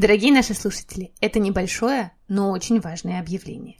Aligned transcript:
Дорогие 0.00 0.32
наши 0.32 0.54
слушатели, 0.54 1.12
это 1.20 1.40
небольшое, 1.40 2.12
но 2.26 2.52
очень 2.52 2.80
важное 2.80 3.20
объявление. 3.20 3.76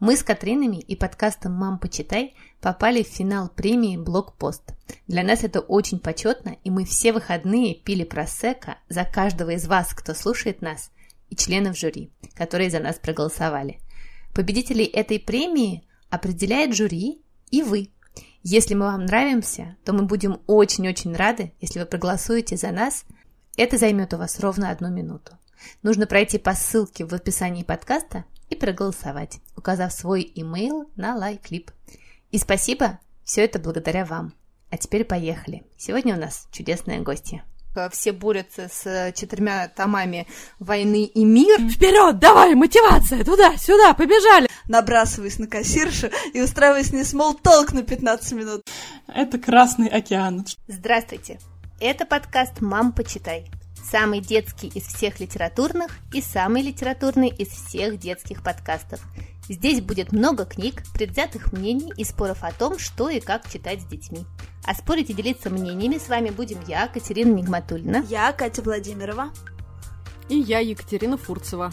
Мы 0.00 0.16
с 0.18 0.22
Катринами 0.22 0.76
и 0.76 0.94
подкастом 0.94 1.54
«Мам, 1.54 1.78
почитай» 1.78 2.34
попали 2.60 3.02
в 3.02 3.06
финал 3.06 3.48
премии 3.48 3.96
«Блокпост». 3.96 4.74
Для 5.06 5.22
нас 5.22 5.44
это 5.44 5.60
очень 5.60 5.98
почетно, 5.98 6.58
и 6.62 6.68
мы 6.68 6.84
все 6.84 7.14
выходные 7.14 7.74
пили 7.74 8.04
просека 8.04 8.80
за 8.90 9.06
каждого 9.06 9.52
из 9.52 9.66
вас, 9.66 9.94
кто 9.94 10.12
слушает 10.12 10.60
нас, 10.60 10.90
и 11.30 11.36
членов 11.36 11.78
жюри, 11.78 12.12
которые 12.34 12.68
за 12.68 12.80
нас 12.80 12.96
проголосовали. 12.98 13.80
Победителей 14.34 14.84
этой 14.84 15.18
премии 15.18 15.88
определяет 16.10 16.76
жюри 16.76 17.22
и 17.50 17.62
вы. 17.62 17.88
Если 18.42 18.74
мы 18.74 18.84
вам 18.84 19.06
нравимся, 19.06 19.78
то 19.86 19.94
мы 19.94 20.02
будем 20.02 20.42
очень-очень 20.46 21.16
рады, 21.16 21.54
если 21.62 21.78
вы 21.78 21.86
проголосуете 21.86 22.58
за 22.58 22.72
нас. 22.72 23.06
Это 23.56 23.78
займет 23.78 24.12
у 24.12 24.18
вас 24.18 24.38
ровно 24.38 24.68
одну 24.68 24.90
минуту. 24.90 25.38
Нужно 25.82 26.06
пройти 26.06 26.38
по 26.38 26.54
ссылке 26.54 27.04
в 27.04 27.14
описании 27.14 27.62
подкаста 27.62 28.24
и 28.50 28.54
проголосовать, 28.54 29.40
указав 29.56 29.92
свой 29.92 30.30
имейл 30.34 30.90
на 30.96 31.16
лайклип. 31.16 31.70
И 32.30 32.38
спасибо, 32.38 32.98
все 33.24 33.44
это 33.44 33.58
благодаря 33.58 34.04
вам. 34.04 34.34
А 34.70 34.78
теперь 34.78 35.04
поехали. 35.04 35.64
Сегодня 35.76 36.16
у 36.16 36.18
нас 36.18 36.48
чудесная 36.50 37.00
гостья. 37.00 37.44
Все 37.90 38.12
борются 38.12 38.68
с 38.68 39.12
четырьмя 39.14 39.68
томами 39.68 40.26
«Войны 40.58 41.04
и 41.04 41.24
мир». 41.24 41.58
Вперед, 41.70 42.18
давай, 42.18 42.54
мотивация, 42.54 43.24
туда, 43.24 43.56
сюда, 43.56 43.94
побежали. 43.94 44.48
Набрасываясь 44.68 45.38
на 45.38 45.46
кассиршу 45.46 46.10
и 46.34 46.42
устраиваясь 46.42 46.88
с 46.88 46.92
ней 46.92 47.04
смолтолк 47.04 47.72
на 47.72 47.82
15 47.82 48.32
минут. 48.32 48.62
Это 49.08 49.38
Красный 49.38 49.88
океан. 49.88 50.44
Здравствуйте. 50.68 51.38
Это 51.80 52.04
подкаст 52.04 52.60
«Мам, 52.60 52.92
почитай». 52.92 53.50
Самый 53.82 54.20
детский 54.20 54.68
из 54.68 54.84
всех 54.84 55.20
литературных 55.20 55.90
и 56.12 56.22
самый 56.22 56.62
литературный 56.62 57.28
из 57.28 57.48
всех 57.48 57.98
детских 57.98 58.42
подкастов. 58.42 59.00
Здесь 59.48 59.80
будет 59.80 60.12
много 60.12 60.44
книг, 60.44 60.82
предвзятых 60.94 61.52
мнений 61.52 61.92
и 61.96 62.04
споров 62.04 62.44
о 62.44 62.52
том, 62.52 62.78
что 62.78 63.10
и 63.10 63.20
как 63.20 63.50
читать 63.50 63.82
с 63.82 63.84
детьми. 63.84 64.24
А 64.64 64.74
спорить 64.74 65.10
и 65.10 65.14
делиться 65.14 65.50
мнениями 65.50 65.98
с 65.98 66.08
вами 66.08 66.30
будем 66.30 66.60
я, 66.68 66.86
Катерина 66.86 67.34
Нигматульна. 67.34 68.04
Я, 68.08 68.32
Катя 68.32 68.62
Владимирова. 68.62 69.30
И 70.28 70.36
я, 70.36 70.60
Екатерина 70.60 71.18
Фурцева. 71.18 71.72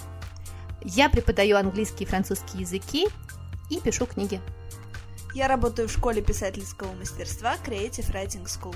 Я 0.84 1.10
преподаю 1.10 1.58
английский 1.58 2.06
и 2.06 2.08
французский 2.08 2.60
языки 2.60 3.08
и 3.70 3.80
пишу 3.80 4.08
книги. 4.08 4.42
Я 5.36 5.48
работаю 5.48 5.88
в 5.88 5.92
школе 5.92 6.24
писательского 6.24 6.92
мастерства 6.94 7.56
Creative 7.64 8.12
Writing 8.12 8.46
School. 8.46 8.76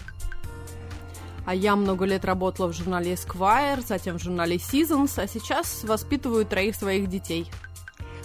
А 1.45 1.53
я 1.53 1.75
много 1.75 2.05
лет 2.05 2.23
работала 2.25 2.67
в 2.67 2.73
журнале 2.73 3.13
Esquire, 3.13 3.85
затем 3.85 4.17
в 4.17 4.23
журнале 4.23 4.57
Seasons, 4.57 5.21
а 5.21 5.27
сейчас 5.27 5.83
воспитываю 5.83 6.45
троих 6.45 6.75
своих 6.75 7.09
детей. 7.09 7.49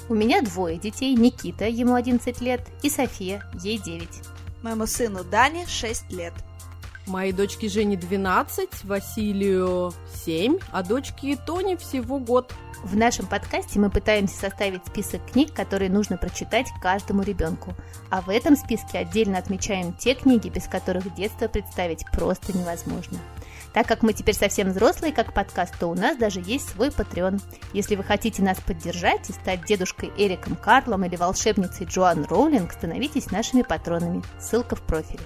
У 0.09 0.15
меня 0.15 0.41
двое 0.41 0.79
детей, 0.79 1.15
Никита, 1.15 1.67
ему 1.67 1.95
11 1.95 2.41
лет, 2.41 2.67
и 2.83 2.89
София, 2.89 3.45
ей 3.63 3.79
9. 3.79 4.09
Моему 4.63 4.87
сыну 4.87 5.23
Дане 5.25 5.67
6 5.67 6.11
лет. 6.13 6.33
Моей 7.07 7.33
дочке 7.33 7.69
Жене 7.69 7.97
12, 7.97 8.85
Василию 8.85 9.93
7, 10.25 10.59
а 10.73 10.83
дочке 10.83 11.37
Тони 11.37 11.77
всего 11.77 12.19
год. 12.19 12.53
В 12.85 12.97
нашем 12.97 13.27
подкасте 13.27 13.81
мы 13.81 13.91
пытаемся 13.91 14.39
составить 14.39 14.87
список 14.87 15.21
книг, 15.33 15.53
которые 15.53 15.91
нужно 15.91 16.17
прочитать 16.17 16.69
каждому 16.81 17.23
ребенку. 17.23 17.75
А 18.09 18.21
в 18.21 18.31
этом 18.31 18.57
списке 18.57 18.99
отдельно 18.99 19.39
отмечаем 19.39 19.95
те 19.95 20.15
книги, 20.15 20.49
без 20.49 20.69
которых 20.69 21.13
детство 21.15 21.49
представить 21.49 22.05
просто 22.13 22.57
невозможно. 22.57 23.19
Так 23.73 23.89
как 23.89 24.03
мы 24.03 24.13
теперь 24.13 24.37
совсем 24.37 24.71
взрослые, 24.71 25.13
как 25.13 25.35
подкаст, 25.35 25.75
то 25.79 25.89
у 25.89 25.95
нас 25.95 26.17
даже 26.17 26.41
есть 26.41 26.69
свой 26.71 26.89
Patreon. 26.89 27.43
Если 27.73 27.97
вы 27.97 28.05
хотите 28.05 28.43
нас 28.43 28.59
поддержать 28.61 29.29
и 29.29 29.33
стать 29.33 29.65
дедушкой 29.65 30.13
Эриком 30.17 30.55
Карлом 30.55 31.05
или 31.05 31.17
волшебницей 31.17 31.87
Джоан 31.87 32.27
Роулинг, 32.27 32.73
становитесь 32.73 33.33
нашими 33.33 33.63
патронами. 33.63 34.23
Ссылка 34.41 34.77
в 34.77 34.83
профиле. 34.83 35.21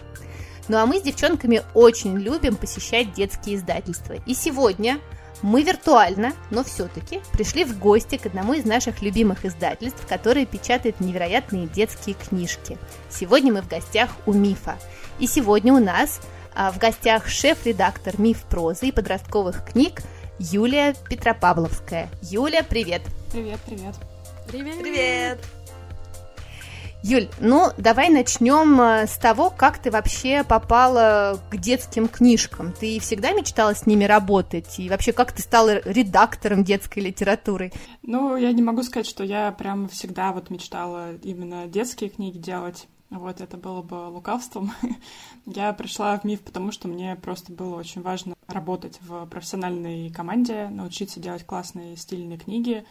Ну 0.68 0.78
а 0.78 0.86
мы 0.86 0.98
с 0.98 1.02
девчонками 1.02 1.62
очень 1.74 2.16
любим 2.16 2.56
посещать 2.56 3.12
детские 3.12 3.56
издательства. 3.56 4.14
И 4.26 4.34
сегодня 4.34 5.00
мы 5.42 5.62
виртуально, 5.62 6.32
но 6.50 6.64
все-таки 6.64 7.20
пришли 7.32 7.64
в 7.64 7.78
гости 7.78 8.16
к 8.16 8.26
одному 8.26 8.54
из 8.54 8.64
наших 8.64 9.02
любимых 9.02 9.44
издательств, 9.44 10.06
которые 10.08 10.46
печатают 10.46 11.00
невероятные 11.00 11.66
детские 11.66 12.14
книжки. 12.14 12.78
Сегодня 13.10 13.52
мы 13.52 13.62
в 13.62 13.68
гостях 13.68 14.10
у 14.26 14.32
Мифа. 14.32 14.76
И 15.18 15.26
сегодня 15.26 15.72
у 15.72 15.78
нас 15.78 16.20
а, 16.54 16.70
в 16.70 16.78
гостях 16.78 17.28
шеф-редактор 17.28 18.18
Миф 18.18 18.42
прозы 18.44 18.88
и 18.88 18.92
подростковых 18.92 19.64
книг 19.64 20.02
Юлия 20.38 20.94
Петропавловская. 21.08 22.08
Юля, 22.22 22.62
привет! 22.62 23.02
Привет, 23.32 23.60
привет! 23.66 23.94
Привет! 24.48 24.78
Привет! 24.78 25.61
Юль, 27.04 27.28
ну 27.40 27.70
давай 27.78 28.10
начнем 28.10 28.80
э, 28.80 29.08
с 29.08 29.18
того, 29.18 29.50
как 29.50 29.78
ты 29.78 29.90
вообще 29.90 30.44
попала 30.44 31.40
к 31.50 31.56
детским 31.56 32.06
книжкам. 32.06 32.72
Ты 32.72 33.00
всегда 33.00 33.32
мечтала 33.32 33.74
с 33.74 33.86
ними 33.86 34.04
работать? 34.04 34.78
И 34.78 34.88
вообще, 34.88 35.12
как 35.12 35.32
ты 35.32 35.42
стала 35.42 35.80
редактором 35.80 36.62
детской 36.62 37.00
литературы? 37.00 37.72
Ну, 38.02 38.36
я 38.36 38.52
не 38.52 38.62
могу 38.62 38.84
сказать, 38.84 39.08
что 39.08 39.24
я 39.24 39.50
прям 39.50 39.88
всегда 39.88 40.32
вот 40.32 40.48
мечтала 40.50 41.16
именно 41.24 41.66
детские 41.66 42.08
книги 42.08 42.38
делать. 42.38 42.86
Вот 43.10 43.40
это 43.40 43.56
было 43.56 43.82
бы 43.82 44.08
лукавством. 44.08 44.72
я 45.46 45.72
пришла 45.72 46.16
в 46.16 46.24
МИФ, 46.24 46.40
потому 46.42 46.70
что 46.70 46.86
мне 46.86 47.16
просто 47.16 47.52
было 47.52 47.74
очень 47.74 48.02
важно 48.02 48.34
работать 48.46 49.00
в 49.00 49.26
профессиональной 49.26 50.08
команде, 50.10 50.68
научиться 50.68 51.18
делать 51.18 51.44
классные 51.44 51.96
стильные 51.96 52.38
книги, 52.38 52.84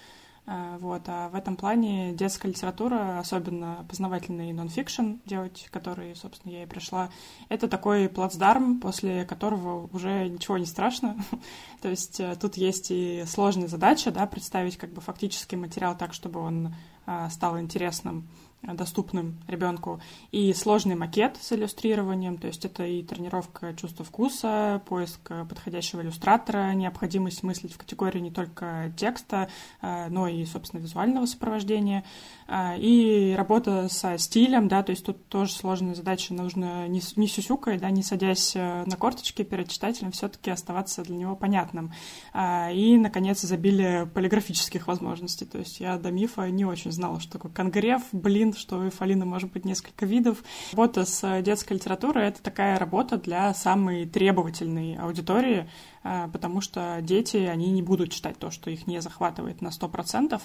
вот. 0.45 1.03
А 1.07 1.29
в 1.29 1.35
этом 1.35 1.55
плане 1.55 2.13
детская 2.13 2.47
литература, 2.47 3.19
особенно 3.19 3.85
познавательный 3.87 4.51
нонфикшн 4.53 5.17
делать, 5.25 5.67
который, 5.71 6.15
собственно, 6.15 6.51
я 6.51 6.63
и 6.63 6.65
пришла, 6.65 7.09
это 7.47 7.67
такой 7.67 8.09
плацдарм, 8.09 8.79
после 8.79 9.23
которого 9.25 9.87
уже 9.93 10.27
ничего 10.27 10.57
не 10.57 10.65
страшно. 10.65 11.15
То 11.81 11.89
есть 11.89 12.19
э, 12.19 12.35
тут 12.39 12.57
есть 12.57 12.91
и 12.91 13.23
сложная 13.27 13.67
задача, 13.67 14.11
да, 14.11 14.25
представить 14.25 14.77
как 14.77 14.91
бы 14.91 15.01
фактический 15.01 15.57
материал 15.57 15.95
так, 15.97 16.13
чтобы 16.13 16.39
он 16.39 16.75
э, 17.05 17.29
стал 17.29 17.59
интересным 17.59 18.27
доступным 18.63 19.39
ребенку, 19.47 20.01
и 20.31 20.53
сложный 20.53 20.95
макет 20.95 21.37
с 21.41 21.51
иллюстрированием, 21.51 22.37
то 22.37 22.47
есть 22.47 22.63
это 22.65 22.85
и 22.85 23.01
тренировка 23.03 23.73
чувства 23.73 24.05
вкуса, 24.05 24.81
поиск 24.87 25.31
подходящего 25.49 26.01
иллюстратора, 26.01 26.73
необходимость 26.73 27.43
мыслить 27.43 27.73
в 27.73 27.77
категории 27.77 28.19
не 28.19 28.31
только 28.31 28.93
текста, 28.97 29.49
э, 29.81 30.07
но 30.09 30.27
и, 30.27 30.45
собственно, 30.45 30.81
визуального 30.81 31.25
сопровождения, 31.25 32.03
э, 32.47 32.77
и 32.77 33.33
работа 33.35 33.87
со 33.89 34.17
стилем, 34.17 34.67
да, 34.67 34.83
то 34.83 34.91
есть 34.91 35.05
тут 35.05 35.27
тоже 35.27 35.53
сложная 35.53 35.95
задача, 35.95 36.33
нужно 36.33 36.87
не, 36.87 37.01
не 37.15 37.27
сюсюкой, 37.27 37.79
да, 37.79 37.89
не 37.89 38.03
садясь 38.03 38.53
э, 38.55 38.83
на 38.85 38.95
корточки 38.95 39.43
перед 39.43 39.69
читателем, 39.69 40.11
все-таки 40.11 40.51
оставаться 40.51 41.03
для 41.03 41.15
него 41.15 41.35
понятным. 41.35 41.93
И, 42.35 42.97
наконец, 42.97 43.43
изобилие 43.43 44.05
полиграфических 44.05 44.87
возможностей, 44.87 45.45
то 45.45 45.57
есть 45.57 45.79
я 45.79 45.97
до 45.97 46.11
мифа 46.11 46.49
не 46.49 46.65
очень 46.65 46.91
знала, 46.91 47.19
что 47.19 47.33
такое 47.33 47.51
конгрев, 47.51 48.01
блин, 48.11 48.50
что 48.57 48.77
у 48.77 48.83
эйфолина 48.85 49.25
может 49.25 49.51
быть 49.51 49.65
несколько 49.65 50.05
видов. 50.05 50.43
Работа 50.71 51.05
с 51.05 51.41
детской 51.41 51.73
литературой— 51.73 52.27
это 52.27 52.41
такая 52.41 52.77
работа 52.77 53.17
для 53.17 53.53
самой 53.53 54.05
требовательной 54.05 54.95
аудитории, 54.97 55.69
э, 56.03 56.29
потому 56.31 56.61
что 56.61 56.99
дети, 57.01 57.37
они 57.37 57.71
не 57.71 57.81
будут 57.81 58.11
читать 58.11 58.37
то, 58.37 58.51
что 58.51 58.69
их 58.69 58.87
не 58.87 59.01
захватывает 59.01 59.61
на 59.61 59.69
100%. 59.69 60.41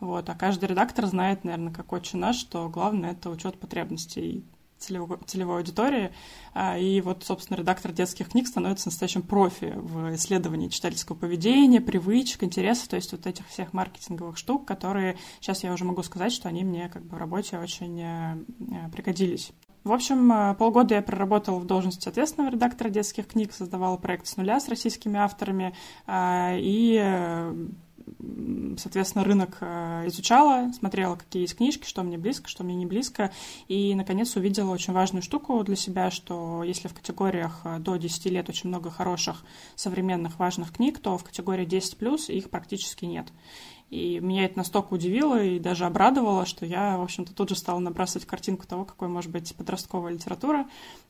Вот. 0.00 0.28
А 0.28 0.34
каждый 0.34 0.68
редактор 0.68 1.06
знает, 1.06 1.44
наверное, 1.44 1.72
как 1.72 1.92
отче 1.92 2.16
наш, 2.16 2.36
что 2.36 2.68
главное— 2.68 3.10
это 3.12 3.30
учет 3.30 3.58
потребностей 3.58 4.44
целевой, 4.78 5.18
целевой 5.26 5.58
аудитории. 5.58 6.12
А, 6.54 6.78
и 6.78 7.00
вот, 7.00 7.24
собственно, 7.24 7.56
редактор 7.56 7.92
детских 7.92 8.30
книг 8.30 8.46
становится 8.46 8.88
настоящим 8.88 9.22
профи 9.22 9.72
в 9.76 10.14
исследовании 10.14 10.68
читательского 10.68 11.16
поведения, 11.16 11.80
привычек, 11.80 12.42
интересов, 12.42 12.88
то 12.88 12.96
есть 12.96 13.12
вот 13.12 13.26
этих 13.26 13.46
всех 13.48 13.72
маркетинговых 13.72 14.36
штук, 14.36 14.66
которые 14.66 15.18
сейчас 15.40 15.64
я 15.64 15.72
уже 15.72 15.84
могу 15.84 16.02
сказать, 16.02 16.32
что 16.32 16.48
они 16.48 16.64
мне 16.64 16.88
как 16.88 17.04
бы 17.04 17.16
в 17.16 17.18
работе 17.18 17.58
очень 17.58 18.00
э, 18.00 18.36
э, 18.60 18.90
пригодились. 18.90 19.52
В 19.84 19.92
общем, 19.92 20.30
э, 20.32 20.54
полгода 20.54 20.94
я 20.94 21.02
проработала 21.02 21.58
в 21.58 21.66
должности 21.66 22.08
ответственного 22.08 22.50
редактора 22.50 22.88
детских 22.88 23.26
книг, 23.26 23.52
создавала 23.52 23.96
проект 23.96 24.26
с 24.26 24.36
нуля 24.36 24.60
с 24.60 24.68
российскими 24.68 25.18
авторами 25.18 25.74
а, 26.06 26.54
и 26.58 26.96
соответственно, 28.78 29.24
рынок 29.24 29.58
э, 29.60 30.04
изучала, 30.06 30.70
смотрела, 30.72 31.16
какие 31.16 31.42
есть 31.42 31.56
книжки, 31.56 31.86
что 31.86 32.02
мне 32.02 32.18
близко, 32.18 32.48
что 32.48 32.64
мне 32.64 32.74
не 32.74 32.86
близко, 32.86 33.32
и, 33.68 33.94
наконец, 33.94 34.36
увидела 34.36 34.70
очень 34.70 34.92
важную 34.92 35.22
штуку 35.22 35.62
для 35.64 35.76
себя, 35.76 36.10
что 36.10 36.62
если 36.62 36.88
в 36.88 36.94
категориях 36.94 37.60
э, 37.64 37.78
до 37.78 37.96
10 37.96 38.26
лет 38.26 38.48
очень 38.48 38.68
много 38.68 38.90
хороших, 38.90 39.44
современных, 39.74 40.38
важных 40.38 40.72
книг, 40.72 40.98
то 40.98 41.18
в 41.18 41.24
категории 41.24 41.66
10+, 41.66 42.32
их 42.32 42.50
практически 42.50 43.04
нет. 43.04 43.28
И 43.90 44.20
меня 44.20 44.44
это 44.44 44.58
настолько 44.58 44.92
удивило 44.94 45.42
и 45.42 45.58
даже 45.58 45.86
обрадовало, 45.86 46.44
что 46.44 46.66
я, 46.66 46.98
в 46.98 47.02
общем-то, 47.02 47.34
тут 47.34 47.48
же 47.48 47.56
стала 47.56 47.78
набрасывать 47.78 48.26
картинку 48.26 48.66
того, 48.66 48.84
какой 48.84 49.08
может 49.08 49.30
быть 49.30 49.54
подростковая 49.56 50.12
литература 50.12 50.66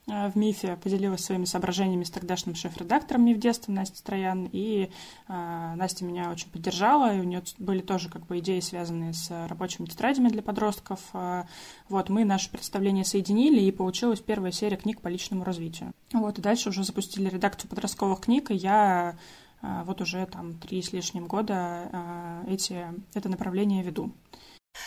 э, 0.06 0.30
в 0.30 0.36
МИФе. 0.36 0.76
Поделилась 0.76 1.24
своими 1.24 1.44
соображениями 1.44 2.04
с 2.04 2.10
тогдашним 2.10 2.54
шеф-редактором 2.54 3.24
МИФ 3.24 3.38
детства 3.38 3.72
Настей 3.72 4.00
Троян. 4.04 4.48
И 4.52 4.90
э, 5.28 5.74
Настя 5.74 6.04
меня 6.04 6.30
очень 6.30 6.50
поддержала, 6.50 7.16
и 7.16 7.20
у 7.20 7.24
нее 7.24 7.42
были 7.58 7.80
тоже 7.80 8.08
как 8.10 8.26
бы 8.26 8.38
идеи, 8.38 8.60
связанные 8.60 9.12
с 9.12 9.28
рабочими 9.48 9.86
тетрадями 9.86 10.28
для 10.28 10.42
подростков. 10.42 11.00
Э, 11.14 11.44
вот, 11.88 12.10
мы 12.10 12.24
наше 12.24 12.48
представление 12.48 13.04
соединили, 13.04 13.60
и 13.60 13.72
получилась 13.72 14.20
первая 14.20 14.52
серия 14.52 14.76
книг 14.76 15.00
по 15.00 15.08
личному 15.08 15.42
развитию. 15.42 15.90
Вот, 16.12 16.38
и 16.38 16.42
дальше 16.42 16.68
уже 16.68 16.84
запустили 16.84 17.28
редакцию 17.28 17.68
подростковых 17.70 18.20
книг, 18.20 18.52
и 18.52 18.54
я 18.54 19.16
вот 19.62 20.00
уже 20.00 20.26
там 20.26 20.58
три 20.58 20.82
с 20.82 20.92
лишним 20.92 21.26
года 21.26 21.88
а, 21.92 22.44
эти, 22.46 22.86
это 23.14 23.28
направление 23.28 23.82
веду. 23.82 24.12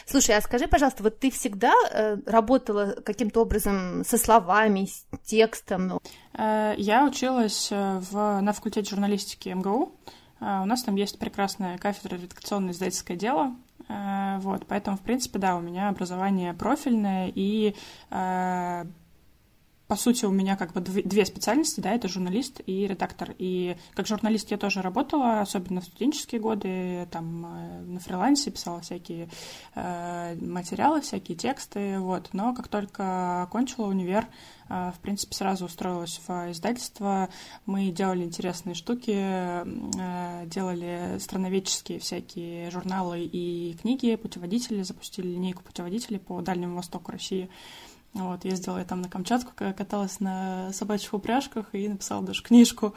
Слушай, 0.05 0.37
а 0.37 0.41
скажи, 0.41 0.67
пожалуйста, 0.67 1.03
вот 1.03 1.19
ты 1.19 1.31
всегда 1.31 1.73
э, 1.91 2.17
работала 2.25 2.95
каким-то 3.05 3.41
образом 3.41 4.03
со 4.05 4.17
словами, 4.17 4.85
с 4.85 5.05
текстом? 5.23 5.99
Э, 6.33 6.73
я 6.77 7.05
училась 7.05 7.69
э, 7.71 7.99
в, 7.99 8.41
на 8.41 8.53
факультете 8.53 8.89
журналистики 8.89 9.49
МГУ. 9.49 9.95
У 10.39 10.65
нас 10.65 10.81
там 10.81 10.95
есть 10.95 11.19
прекрасная 11.19 11.77
кафедра 11.77 12.15
редакционное 12.15 12.71
издательское 12.71 13.15
дело. 13.15 13.55
Вот, 13.87 14.65
поэтому, 14.67 14.97
в 14.97 15.01
принципе, 15.01 15.37
да, 15.37 15.55
у 15.55 15.59
меня 15.59 15.89
образование 15.89 16.55
профильное, 16.55 17.31
и 17.35 17.75
по 19.91 19.97
сути, 19.97 20.23
у 20.23 20.31
меня 20.31 20.55
как 20.55 20.71
бы 20.71 20.79
две 20.79 21.25
специальности, 21.25 21.81
да, 21.81 21.91
это 21.91 22.07
журналист 22.07 22.61
и 22.65 22.87
редактор. 22.87 23.35
И 23.37 23.75
как 23.93 24.07
журналист 24.07 24.49
я 24.49 24.57
тоже 24.57 24.81
работала, 24.81 25.41
особенно 25.41 25.81
в 25.81 25.83
студенческие 25.83 26.39
годы, 26.39 27.09
там 27.11 27.45
э, 27.45 27.81
на 27.81 27.99
фрилансе 27.99 28.51
писала 28.51 28.79
всякие 28.79 29.27
э, 29.75 30.37
материалы, 30.39 31.01
всякие 31.01 31.37
тексты, 31.37 31.99
вот. 31.99 32.29
Но 32.31 32.55
как 32.55 32.69
только 32.69 33.43
окончила 33.43 33.87
универ, 33.87 34.27
э, 34.69 34.93
в 34.95 34.99
принципе, 35.01 35.35
сразу 35.35 35.65
устроилась 35.65 36.21
в 36.25 36.51
издательство. 36.53 37.27
Мы 37.65 37.91
делали 37.91 38.23
интересные 38.23 38.75
штуки, 38.75 39.11
э, 39.13 40.45
делали 40.45 41.17
страноведческие 41.19 41.99
всякие 41.99 42.71
журналы 42.71 43.25
и 43.25 43.77
книги, 43.81 44.15
путеводители, 44.15 44.83
запустили 44.83 45.27
линейку 45.27 45.63
путеводителей 45.63 46.19
по 46.19 46.39
Дальнему 46.39 46.77
Востоку 46.77 47.11
России. 47.11 47.49
Вот, 48.13 48.43
ездила 48.43 48.77
я 48.77 48.83
там 48.83 49.01
на 49.01 49.07
Камчатку, 49.07 49.53
каталась 49.55 50.19
на 50.19 50.73
собачьих 50.73 51.13
упряжках 51.13 51.67
и 51.71 51.87
написала 51.87 52.21
даже 52.21 52.43
книжку 52.43 52.93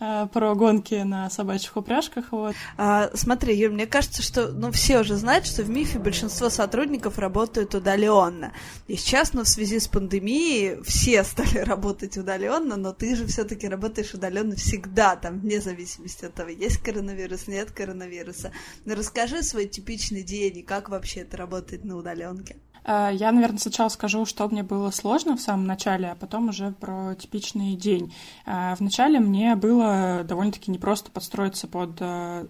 э, 0.00 0.26
про 0.32 0.54
гонки 0.54 0.94
на 0.94 1.28
собачьих 1.28 1.76
упряжках. 1.76 2.32
Вот. 2.32 2.54
А, 2.78 3.10
смотри, 3.12 3.54
Юр, 3.58 3.72
мне 3.72 3.86
кажется, 3.86 4.22
что 4.22 4.48
ну, 4.48 4.72
все 4.72 5.00
уже 5.00 5.16
знают, 5.16 5.44
что 5.44 5.62
в 5.62 5.68
МИФе 5.68 5.98
большинство 5.98 6.48
сотрудников 6.48 7.18
работают 7.18 7.74
удаленно. 7.74 8.54
И 8.86 8.96
сейчас, 8.96 9.34
ну, 9.34 9.44
в 9.44 9.48
связи 9.48 9.78
с 9.78 9.86
пандемией, 9.86 10.82
все 10.82 11.24
стали 11.24 11.58
работать 11.58 12.16
удаленно, 12.16 12.76
но 12.76 12.94
ты 12.94 13.16
же 13.16 13.26
все-таки 13.26 13.68
работаешь 13.68 14.14
удаленно 14.14 14.56
всегда, 14.56 15.16
там, 15.16 15.40
вне 15.40 15.60
зависимости 15.60 16.24
от 16.24 16.32
того, 16.32 16.48
есть 16.48 16.78
коронавирус, 16.78 17.48
нет 17.48 17.70
коронавируса. 17.70 18.52
Ну, 18.86 18.94
расскажи 18.94 19.42
свой 19.42 19.66
типичный 19.66 20.22
день 20.22 20.56
и 20.56 20.62
как 20.62 20.88
вообще 20.88 21.20
это 21.20 21.36
работает 21.36 21.84
на 21.84 21.98
удаленке. 21.98 22.56
Э, 22.88 23.10
я, 23.12 23.30
наверное, 23.32 23.58
сначала 23.58 23.90
скажу, 23.90 24.24
что 24.24 24.48
мне 24.48 24.62
было 24.62 24.90
сложно 24.90 25.36
в 25.36 25.40
самом 25.40 25.66
начале, 25.66 26.10
а 26.10 26.14
потом 26.14 26.48
уже 26.48 26.72
про 26.72 27.14
типичный 27.14 27.76
день. 27.76 28.14
Э, 28.46 28.74
вначале 28.78 29.20
мне 29.20 29.54
было 29.56 30.24
довольно-таки 30.24 30.70
непросто 30.70 31.10
подстроиться 31.10 31.68
под, 31.68 31.98
э, 32.00 32.46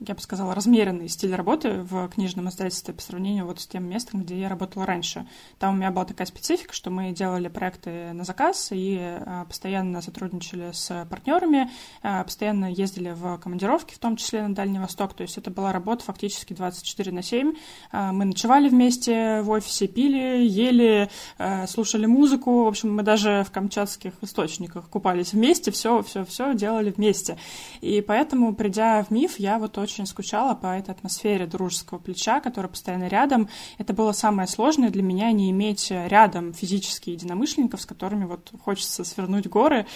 я 0.00 0.14
бы 0.14 0.20
сказала, 0.20 0.54
размеренный 0.54 1.08
стиль 1.08 1.34
работы 1.34 1.82
в 1.82 2.08
книжном 2.08 2.48
издательстве 2.48 2.94
по 2.94 3.02
сравнению 3.02 3.44
вот 3.44 3.60
с 3.60 3.66
тем 3.66 3.84
местом, 3.84 4.22
где 4.22 4.40
я 4.40 4.48
работала 4.48 4.86
раньше. 4.86 5.26
Там 5.58 5.74
у 5.74 5.76
меня 5.76 5.90
была 5.90 6.06
такая 6.06 6.26
специфика, 6.26 6.72
что 6.72 6.90
мы 6.90 7.12
делали 7.12 7.48
проекты 7.48 8.12
на 8.14 8.24
заказ 8.24 8.68
и 8.72 9.18
постоянно 9.46 10.00
сотрудничали 10.00 10.70
с 10.72 11.06
партнерами, 11.10 11.70
постоянно 12.02 12.72
ездили 12.72 13.10
в 13.10 13.38
командировки, 13.38 13.94
в 13.94 13.98
том 13.98 14.16
числе 14.16 14.46
на 14.46 14.54
Дальний 14.54 14.78
Восток. 14.78 15.14
То 15.14 15.22
есть 15.22 15.36
это 15.36 15.50
была 15.50 15.72
работа 15.72 16.04
фактически 16.04 16.54
24 16.54 17.12
на 17.12 17.22
7. 17.22 17.54
Мы 17.92 18.24
ночевали 18.24 18.68
вместе, 18.68 19.33
в 19.42 19.50
офисе 19.50 19.86
пили, 19.86 20.46
ели, 20.46 21.08
э, 21.38 21.66
слушали 21.66 22.06
музыку. 22.06 22.64
В 22.64 22.68
общем, 22.68 22.94
мы 22.94 23.02
даже 23.02 23.44
в 23.46 23.50
камчатских 23.50 24.12
источниках 24.22 24.88
купались 24.88 25.32
вместе, 25.32 25.70
все, 25.70 26.02
все, 26.02 26.24
все 26.24 26.54
делали 26.54 26.90
вместе. 26.90 27.36
И 27.80 28.00
поэтому, 28.00 28.54
придя 28.54 29.02
в 29.04 29.10
МИФ, 29.10 29.38
я 29.38 29.58
вот 29.58 29.78
очень 29.78 30.06
скучала 30.06 30.54
по 30.54 30.66
этой 30.66 30.90
атмосфере 30.90 31.46
дружеского 31.46 31.98
плеча, 31.98 32.40
который 32.40 32.70
постоянно 32.70 33.08
рядом. 33.08 33.48
Это 33.78 33.92
было 33.92 34.12
самое 34.12 34.48
сложное 34.48 34.90
для 34.90 35.02
меня, 35.02 35.32
не 35.32 35.50
иметь 35.50 35.90
рядом 35.90 36.52
физически 36.52 37.10
единомышленников, 37.10 37.80
с 37.80 37.86
которыми 37.86 38.24
вот 38.24 38.52
хочется 38.64 39.04
свернуть 39.04 39.48
горы. 39.48 39.86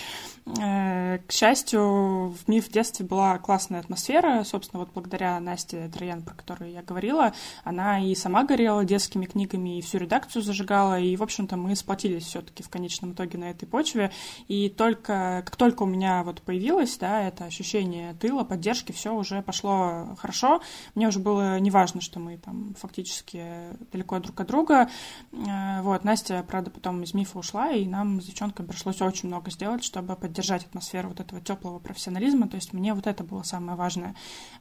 Э, 0.60 1.18
к 1.26 1.32
счастью, 1.32 2.30
в 2.30 2.48
МИФ 2.48 2.68
в 2.68 2.72
детстве 2.72 3.04
была 3.04 3.38
классная 3.38 3.80
атмосфера. 3.80 4.44
Собственно, 4.44 4.80
вот 4.80 4.90
благодаря 4.94 5.38
Насте 5.40 5.90
Троян, 5.92 6.22
про 6.22 6.34
которую 6.34 6.72
я 6.72 6.82
говорила, 6.82 7.32
она 7.64 8.00
и 8.00 8.14
сама 8.14 8.44
горела 8.44 8.84
детскими 9.18 9.26
книгами, 9.26 9.78
и 9.78 9.82
всю 9.82 9.98
редакцию 9.98 10.42
зажигала. 10.42 10.98
И, 11.00 11.16
в 11.16 11.22
общем-то, 11.22 11.56
мы 11.56 11.74
сплотились 11.76 12.24
все-таки 12.24 12.62
в 12.62 12.68
конечном 12.68 13.12
итоге 13.12 13.38
на 13.38 13.50
этой 13.50 13.66
почве. 13.66 14.10
И 14.48 14.68
только, 14.68 15.42
как 15.44 15.56
только 15.56 15.82
у 15.82 15.86
меня 15.86 16.22
вот 16.22 16.42
появилось, 16.42 16.96
да, 16.98 17.22
это 17.22 17.44
ощущение 17.44 18.14
тыла, 18.14 18.44
поддержки, 18.44 18.92
все 18.92 19.14
уже 19.14 19.42
пошло 19.42 20.16
хорошо. 20.18 20.60
Мне 20.94 21.08
уже 21.08 21.18
было 21.18 21.58
неважно, 21.58 22.00
что 22.00 22.20
мы 22.20 22.38
там 22.38 22.74
фактически 22.78 23.44
далеко 23.92 24.18
друг 24.18 24.40
от 24.40 24.46
друга. 24.46 24.88
Э, 25.32 25.82
вот, 25.82 26.04
Настя, 26.04 26.44
правда, 26.46 26.70
потом 26.70 27.02
из 27.02 27.14
МИФа 27.14 27.38
ушла, 27.38 27.72
и 27.72 27.86
нам 27.86 28.20
с 28.20 28.26
девчонками 28.26 28.66
пришлось 28.66 29.00
очень 29.00 29.28
много 29.28 29.50
сделать, 29.50 29.84
чтобы 29.84 30.16
поддержать 30.16 30.66
атмосферу 30.66 31.08
вот 31.08 31.20
этого 31.20 31.40
теплого 31.40 31.78
профессионализма. 31.78 32.48
То 32.48 32.56
есть 32.56 32.72
мне 32.72 32.94
вот 32.94 33.06
это 33.06 33.24
было 33.24 33.42
самое 33.42 33.76
важное. 33.76 34.14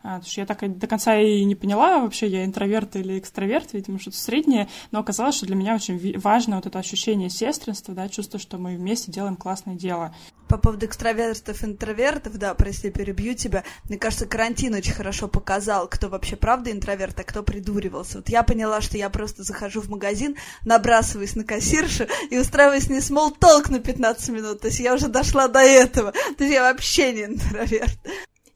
А, 0.03 0.15
потому 0.15 0.31
что 0.31 0.41
я 0.41 0.45
так 0.45 0.63
и 0.63 0.67
до 0.67 0.87
конца 0.87 1.17
и 1.17 1.43
не 1.43 1.55
поняла 1.55 1.99
вообще, 1.99 2.27
я 2.27 2.45
интроверт 2.45 2.95
или 2.95 3.19
экстраверт, 3.19 3.73
видимо, 3.73 3.99
что-то 3.99 4.17
среднее, 4.17 4.46
но 4.91 4.99
оказалось, 4.99 5.35
что 5.35 5.45
для 5.45 5.55
меня 5.55 5.75
очень 5.75 6.17
важно 6.19 6.55
вот 6.55 6.65
это 6.65 6.79
ощущение 6.79 7.29
сестринства, 7.29 7.93
да, 7.93 8.09
чувство, 8.09 8.39
что 8.39 8.57
мы 8.57 8.75
вместе 8.75 9.11
делаем 9.11 9.35
классное 9.35 9.75
дело. 9.75 10.15
По 10.47 10.57
поводу 10.57 10.85
экстравертов, 10.85 11.63
интровертов, 11.63 12.37
да, 12.37 12.53
прости, 12.53 12.89
перебью 12.89 13.35
тебя. 13.35 13.63
Мне 13.89 13.97
кажется, 13.97 14.25
карантин 14.25 14.73
очень 14.73 14.93
хорошо 14.93 15.27
показал, 15.27 15.87
кто 15.89 16.07
вообще 16.07 16.37
правда 16.37 16.71
интроверт, 16.71 17.19
а 17.19 17.23
кто 17.23 17.43
придуривался. 17.43 18.19
Вот 18.19 18.29
я 18.29 18.43
поняла, 18.43 18.79
что 18.79 18.97
я 18.97 19.09
просто 19.09 19.43
захожу 19.43 19.81
в 19.81 19.89
магазин, 19.89 20.37
набрасываюсь 20.63 21.35
на 21.35 21.43
кассиршу 21.43 22.05
и 22.29 22.37
устраиваюсь 22.37 22.85
с 22.85 22.89
ней 22.89 22.99
talk 22.99 23.69
на 23.69 23.79
15 23.79 24.29
минут. 24.29 24.61
То 24.61 24.67
есть 24.67 24.79
я 24.79 24.93
уже 24.93 25.09
дошла 25.09 25.47
до 25.49 25.59
этого. 25.59 26.13
То 26.37 26.43
есть 26.43 26.53
я 26.53 26.61
вообще 26.61 27.11
не 27.11 27.25
интроверт. 27.25 27.99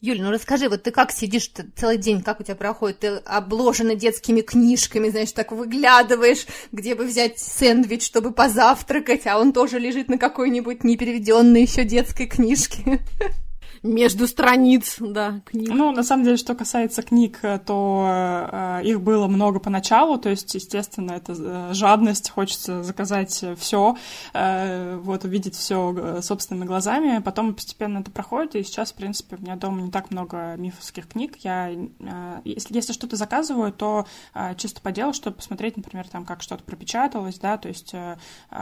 Юль, 0.03 0.19
ну 0.19 0.31
расскажи, 0.31 0.67
вот 0.67 0.81
ты 0.81 0.89
как 0.89 1.11
сидишь 1.11 1.51
целый 1.75 1.99
день, 1.99 2.23
как 2.23 2.39
у 2.39 2.43
тебя 2.43 2.55
проходит? 2.55 2.99
Ты 3.01 3.07
обложена 3.23 3.93
детскими 3.93 4.41
книжками, 4.41 5.09
знаешь, 5.09 5.31
так 5.31 5.51
выглядываешь, 5.51 6.47
где 6.71 6.95
бы 6.95 7.05
взять 7.05 7.37
сэндвич, 7.37 8.07
чтобы 8.07 8.31
позавтракать, 8.31 9.27
а 9.27 9.37
он 9.37 9.53
тоже 9.53 9.77
лежит 9.77 10.09
на 10.09 10.17
какой-нибудь 10.17 10.83
непереведенной 10.83 11.61
еще 11.61 11.83
детской 11.83 12.25
книжке. 12.25 12.99
между 13.83 14.27
страниц, 14.27 14.97
да, 14.99 15.41
книг. 15.45 15.69
Ну, 15.73 15.91
на 15.91 16.03
самом 16.03 16.23
деле, 16.23 16.37
что 16.37 16.53
касается 16.53 17.01
книг, 17.01 17.39
то 17.65 18.05
э, 18.51 18.81
их 18.83 19.01
было 19.01 19.27
много 19.27 19.59
поначалу, 19.59 20.19
то 20.19 20.29
есть, 20.29 20.53
естественно, 20.53 21.13
это 21.13 21.33
э, 21.37 21.73
жадность, 21.73 22.29
хочется 22.29 22.83
заказать 22.83 23.43
все, 23.57 23.97
э, 24.33 24.97
вот, 24.97 25.25
увидеть 25.25 25.55
все 25.55 25.95
э, 25.97 26.21
собственными 26.21 26.65
глазами, 26.65 27.19
потом 27.19 27.55
постепенно 27.55 27.99
это 27.99 28.11
проходит, 28.11 28.55
и 28.55 28.63
сейчас, 28.63 28.91
в 28.91 28.95
принципе, 28.95 29.37
у 29.37 29.41
меня 29.41 29.55
дома 29.55 29.81
не 29.81 29.89
так 29.89 30.11
много 30.11 30.55
мифовских 30.57 31.07
книг, 31.07 31.37
я, 31.37 31.71
э, 31.71 32.41
если, 32.45 32.75
если 32.75 32.93
что-то 32.93 33.15
заказываю, 33.15 33.73
то 33.73 34.05
э, 34.35 34.53
чисто 34.57 34.79
по 34.81 34.91
делу, 34.91 35.13
чтобы 35.13 35.37
посмотреть, 35.37 35.75
например, 35.77 36.07
там, 36.07 36.25
как 36.25 36.43
что-то 36.43 36.63
пропечаталось, 36.63 37.39
да, 37.39 37.57
то 37.57 37.67
есть 37.67 37.95
э, 37.95 38.17
э, 38.51 38.55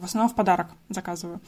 в 0.00 0.04
основном 0.04 0.30
в 0.30 0.36
подарок 0.36 0.68
заказываю. 0.90 1.40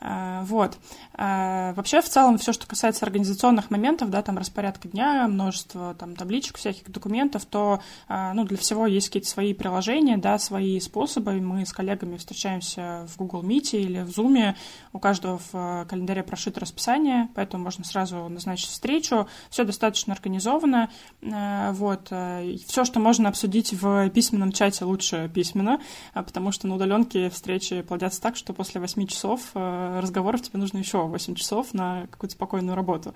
Э, 0.00 0.42
вот. 0.44 0.78
Э, 1.18 1.74
вообще, 1.74 2.00
в 2.00 2.08
целом, 2.08 2.38
все, 2.38 2.53
что 2.54 2.66
касается 2.66 3.04
организационных 3.04 3.70
моментов, 3.70 4.10
да, 4.10 4.22
там 4.22 4.38
распорядка 4.38 4.88
дня, 4.88 5.28
множество 5.28 5.94
там 5.94 6.16
табличек, 6.16 6.56
всяких 6.56 6.90
документов, 6.90 7.44
то, 7.44 7.80
а, 8.08 8.32
ну, 8.32 8.44
для 8.44 8.56
всего 8.56 8.86
есть 8.86 9.08
какие-то 9.08 9.28
свои 9.28 9.52
приложения, 9.52 10.16
да, 10.16 10.38
свои 10.38 10.80
способы. 10.80 11.34
Мы 11.34 11.66
с 11.66 11.72
коллегами 11.72 12.16
встречаемся 12.16 13.06
в 13.08 13.16
Google 13.16 13.42
Meet 13.42 13.70
или 13.72 14.00
в 14.00 14.08
Zoom. 14.08 14.54
У 14.92 14.98
каждого 14.98 15.38
в 15.38 15.50
э, 15.54 15.86
календаре 15.88 16.22
прошито 16.22 16.60
расписание, 16.60 17.28
поэтому 17.34 17.64
можно 17.64 17.84
сразу 17.84 18.28
назначить 18.28 18.70
встречу. 18.70 19.28
Все 19.50 19.64
достаточно 19.64 20.14
организовано. 20.14 20.90
Э, 21.20 21.72
вот. 21.72 22.08
Э, 22.10 22.56
Все, 22.66 22.84
что 22.84 23.00
можно 23.00 23.28
обсудить 23.28 23.72
в 23.72 24.08
письменном 24.10 24.52
чате, 24.52 24.84
лучше 24.84 25.30
письменно, 25.32 25.80
а, 26.12 26.22
потому 26.22 26.52
что 26.52 26.66
на 26.66 26.76
удаленке 26.76 27.30
встречи 27.30 27.82
плодятся 27.82 28.20
так, 28.20 28.36
что 28.36 28.52
после 28.52 28.80
8 28.80 29.06
часов 29.06 29.40
разговоров 29.54 30.42
тебе 30.42 30.58
нужно 30.58 30.78
еще 30.78 31.02
8 31.06 31.34
часов 31.34 31.74
на 31.74 32.06
какую-то 32.10 32.36
спокойную 32.44 32.76
работу. 32.76 33.14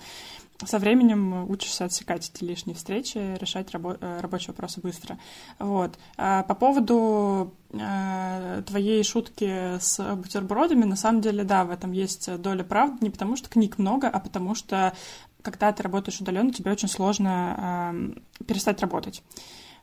со 0.64 0.78
временем 0.78 1.48
учишься 1.48 1.84
отсекать 1.84 2.30
эти 2.34 2.42
лишние 2.42 2.74
встречи, 2.74 3.36
решать 3.38 3.70
рабо- 3.72 3.96
э, 4.00 4.20
рабочие 4.20 4.48
вопросы 4.48 4.80
быстро. 4.80 5.16
Вот. 5.60 5.98
А 6.16 6.42
по 6.42 6.54
поводу 6.54 7.54
э, 7.70 8.62
твоей 8.66 9.04
шутки 9.04 9.78
с 9.78 10.16
бутербродами, 10.16 10.84
на 10.84 10.96
самом 10.96 11.20
деле, 11.20 11.44
да, 11.44 11.64
в 11.64 11.70
этом 11.70 11.92
есть 11.92 12.40
доля 12.40 12.64
правды, 12.64 12.96
не 13.02 13.10
потому 13.10 13.36
что 13.36 13.48
книг 13.48 13.78
много, 13.78 14.08
а 14.08 14.18
потому 14.18 14.56
что 14.56 14.92
когда 15.42 15.70
ты 15.72 15.82
работаешь 15.82 16.20
удаленно, 16.20 16.52
тебе 16.52 16.72
очень 16.72 16.88
сложно 16.88 18.14
э, 18.38 18.44
перестать 18.44 18.80
работать. 18.80 19.22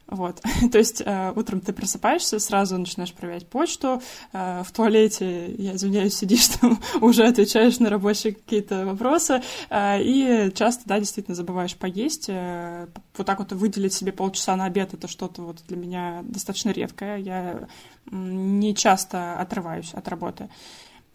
Вот. 0.07 0.41
То 0.71 0.77
есть 0.77 1.01
э, 1.03 1.33
утром 1.35 1.61
ты 1.61 1.73
просыпаешься, 1.73 2.39
сразу 2.39 2.77
начинаешь 2.77 3.13
проверять 3.13 3.47
почту, 3.47 4.01
э, 4.33 4.63
в 4.63 4.71
туалете, 4.71 5.51
я 5.55 5.75
извиняюсь, 5.75 6.15
сидишь 6.15 6.47
там, 6.61 6.79
уже 7.01 7.25
отвечаешь 7.25 7.79
на 7.79 7.89
рабочие 7.89 8.33
какие-то 8.33 8.85
вопросы, 8.85 9.41
э, 9.69 10.01
и 10.01 10.51
часто, 10.53 10.83
да, 10.85 10.99
действительно 10.99 11.35
забываешь 11.35 11.75
поесть. 11.75 12.25
Э, 12.29 12.87
вот 13.17 13.25
так 13.25 13.39
вот 13.39 13.51
выделить 13.53 13.93
себе 13.93 14.11
полчаса 14.11 14.55
на 14.55 14.65
обед, 14.65 14.93
это 14.93 15.07
что-то 15.07 15.41
вот 15.41 15.63
для 15.67 15.77
меня 15.77 16.21
достаточно 16.23 16.69
редкое. 16.69 17.17
Я 17.17 17.67
не 18.11 18.75
часто 18.75 19.39
отрываюсь 19.39 19.93
от 19.93 20.07
работы. 20.07 20.49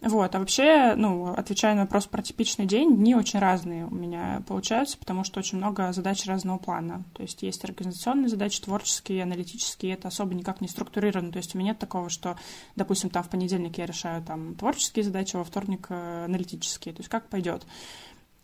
Вот, 0.02 0.34
а 0.34 0.38
вообще, 0.38 0.94
ну, 0.96 1.26
отвечая 1.26 1.74
на 1.74 1.82
вопрос 1.82 2.06
про 2.06 2.22
типичный 2.22 2.64
день, 2.64 2.96
дни 2.96 3.14
очень 3.14 3.38
разные 3.38 3.84
у 3.84 3.94
меня 3.94 4.42
получаются, 4.48 4.96
потому 4.96 5.24
что 5.24 5.40
очень 5.40 5.58
много 5.58 5.92
задач 5.92 6.24
разного 6.24 6.56
плана. 6.56 7.04
То 7.12 7.22
есть 7.22 7.42
есть 7.42 7.62
организационные 7.64 8.28
задачи, 8.28 8.62
творческие, 8.62 9.24
аналитические, 9.24 9.92
это 9.94 10.08
особо 10.08 10.34
никак 10.34 10.62
не 10.62 10.68
структурировано. 10.68 11.32
То 11.32 11.36
есть 11.36 11.54
у 11.54 11.58
меня 11.58 11.70
нет 11.72 11.78
такого, 11.78 12.08
что, 12.08 12.36
допустим, 12.76 13.10
там 13.10 13.22
в 13.22 13.28
понедельник 13.28 13.76
я 13.76 13.84
решаю 13.84 14.22
там 14.22 14.54
творческие 14.54 15.04
задачи, 15.04 15.36
а 15.36 15.40
во 15.40 15.44
вторник 15.44 15.86
э, 15.90 16.24
аналитические. 16.24 16.94
То 16.94 17.00
есть 17.00 17.10
как 17.10 17.28
пойдет. 17.28 17.66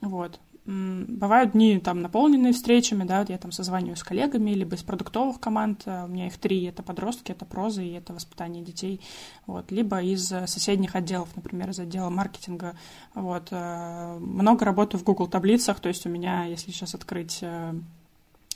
Вот. 0.02 0.38
Бывают 0.66 1.52
дни 1.52 1.78
там 1.78 2.02
наполненные 2.02 2.52
встречами, 2.52 3.04
да, 3.04 3.20
вот 3.20 3.30
я 3.30 3.38
там 3.38 3.52
созваниваюсь 3.52 4.00
с 4.00 4.02
коллегами, 4.02 4.50
либо 4.50 4.75
из 4.75 4.82
продуктовых 4.82 5.38
команд, 5.38 5.82
э, 5.87 6.04
у 6.04 6.08
меня 6.08 6.26
их 6.26 6.38
три, 6.38 6.64
это 6.64 6.82
подростки, 6.82 7.30
это 7.30 7.44
проза 7.44 7.82
и 7.82 7.92
это 7.92 8.12
воспитание 8.12 8.64
детей, 8.64 9.00
вот, 9.46 9.70
либо 9.70 10.02
из 10.02 10.32
э, 10.32 10.49
соседних 10.49 10.96
отделов, 10.96 11.28
например, 11.37 11.70
из 11.70 11.78
отдела 11.78 12.11
маркетинга, 12.11 12.75
вот, 13.14 13.46
э, 13.52 14.18
много 14.18 14.64
работаю 14.64 15.00
в 15.00 15.04
Google 15.04 15.28
таблицах, 15.28 15.78
то 15.78 15.88
есть 15.88 16.04
у 16.04 16.08
меня, 16.08 16.46
если 16.46 16.73
сейчас 16.73 16.96
открыть 16.96 17.44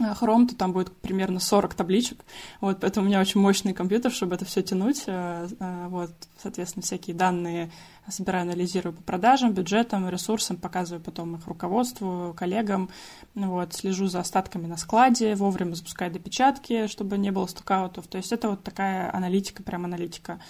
Chrome, 0.01 0.49
то 0.49 0.57
там 0.57 0.73
будет 0.73 0.97
примерно 0.97 1.41
40 1.41 1.75
табличек. 1.75 2.25
Вот, 2.61 2.81
поэтому 2.81 3.07
у 3.07 3.09
меня 3.09 3.21
очень 3.21 3.41
мощный 3.41 3.75
компьютер, 3.75 4.11
чтобы 4.11 4.35
это 4.35 4.45
все 4.45 4.63
тянуть. 4.63 5.05
Вот, 5.07 6.11
соответственно, 6.43 6.83
всякие 6.83 7.15
данные 7.15 7.71
собираю, 8.09 8.43
анализирую 8.43 8.93
по 8.93 9.03
продажам, 9.03 9.53
бюджетам, 9.53 10.09
ресурсам, 10.09 10.57
показываю 10.57 11.01
потом 11.01 11.37
их 11.37 11.47
руководству, 11.47 12.35
коллегам, 12.37 12.89
вот, 13.35 13.73
слежу 13.75 14.09
за 14.09 14.21
остатками 14.21 14.67
на 14.67 14.77
складе, 14.77 15.37
вовремя 15.37 15.75
запускаю 15.75 16.11
допечатки, 16.11 16.89
чтобы 16.89 17.19
не 17.19 17.31
было 17.31 17.47
стокаутов. 17.47 18.09
То 18.09 18.19
есть 18.19 18.33
это 18.33 18.49
вот 18.49 18.65
такая 18.65 19.15
аналитика, 19.15 19.63
прям 19.63 19.85
аналитика. 19.85 20.41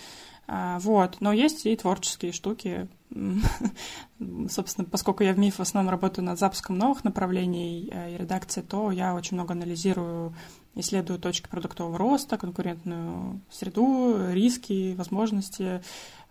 А, 0.53 0.81
вот, 0.81 1.19
но 1.21 1.33
есть 1.33 1.65
и 1.65 1.77
творческие 1.77 2.33
штуки. 2.33 2.89
Собственно, 4.49 4.85
поскольку 4.85 5.23
я 5.23 5.33
в 5.33 5.39
МИФ 5.39 5.55
в 5.57 5.61
основном 5.61 5.93
работаю 5.93 6.25
над 6.25 6.41
запуском 6.41 6.77
новых 6.77 7.05
направлений 7.05 7.89
э, 7.93 8.15
и 8.15 8.17
редакции, 8.17 8.61
то 8.61 8.91
я 8.91 9.15
очень 9.15 9.37
много 9.37 9.53
анализирую, 9.53 10.35
исследую 10.75 11.21
точки 11.21 11.49
продуктового 11.49 11.97
роста, 11.97 12.37
конкурентную 12.37 13.41
среду, 13.49 14.33
риски, 14.33 14.97
возможности, 14.97 15.85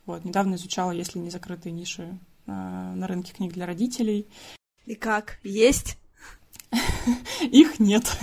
вот, 0.05 0.25
недавно 0.25 0.55
изучала, 0.55 0.91
есть 0.91 1.15
ли 1.15 1.21
не 1.21 1.29
закрытые 1.29 1.71
ниши 1.71 2.19
э, 2.45 2.51
на 2.51 3.07
рынке 3.07 3.31
книг 3.33 3.53
для 3.53 3.65
родителей. 3.65 4.27
И 4.85 4.95
как? 4.95 5.39
Есть? 5.43 5.97
Их 7.41 7.79
нет. 7.79 8.17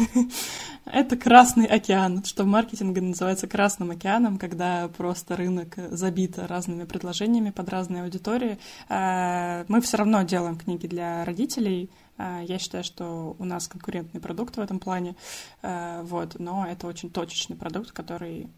Это 0.87 1.17
Красный 1.17 1.67
океан, 1.67 2.23
что 2.25 2.45
в 2.45 2.47
маркетинге 2.47 3.01
называется 3.01 3.49
Красным 3.49 3.91
океаном, 3.91 4.39
когда 4.39 4.89
просто 4.97 5.35
рынок 5.35 5.75
забит 5.91 6.39
разными 6.39 6.85
предложениями 6.85 7.51
под 7.51 7.69
разные 7.69 8.05
аудитории. 8.05 8.59
Э, 8.89 9.65
мы 9.67 9.81
все 9.81 9.97
равно 9.97 10.23
делаем 10.23 10.57
книги 10.57 10.87
для 10.87 11.25
родителей. 11.25 11.91
Э, 12.19 12.41
я 12.47 12.59
считаю, 12.59 12.85
что 12.85 13.35
у 13.37 13.45
нас 13.45 13.67
конкурентный 13.67 14.21
продукт 14.21 14.57
в 14.57 14.61
этом 14.61 14.79
плане, 14.79 15.17
э, 15.63 16.03
вот, 16.05 16.39
но 16.39 16.65
это 16.65 16.87
очень 16.87 17.11
точечный 17.11 17.57
продукт, 17.57 17.91
который 17.91 18.49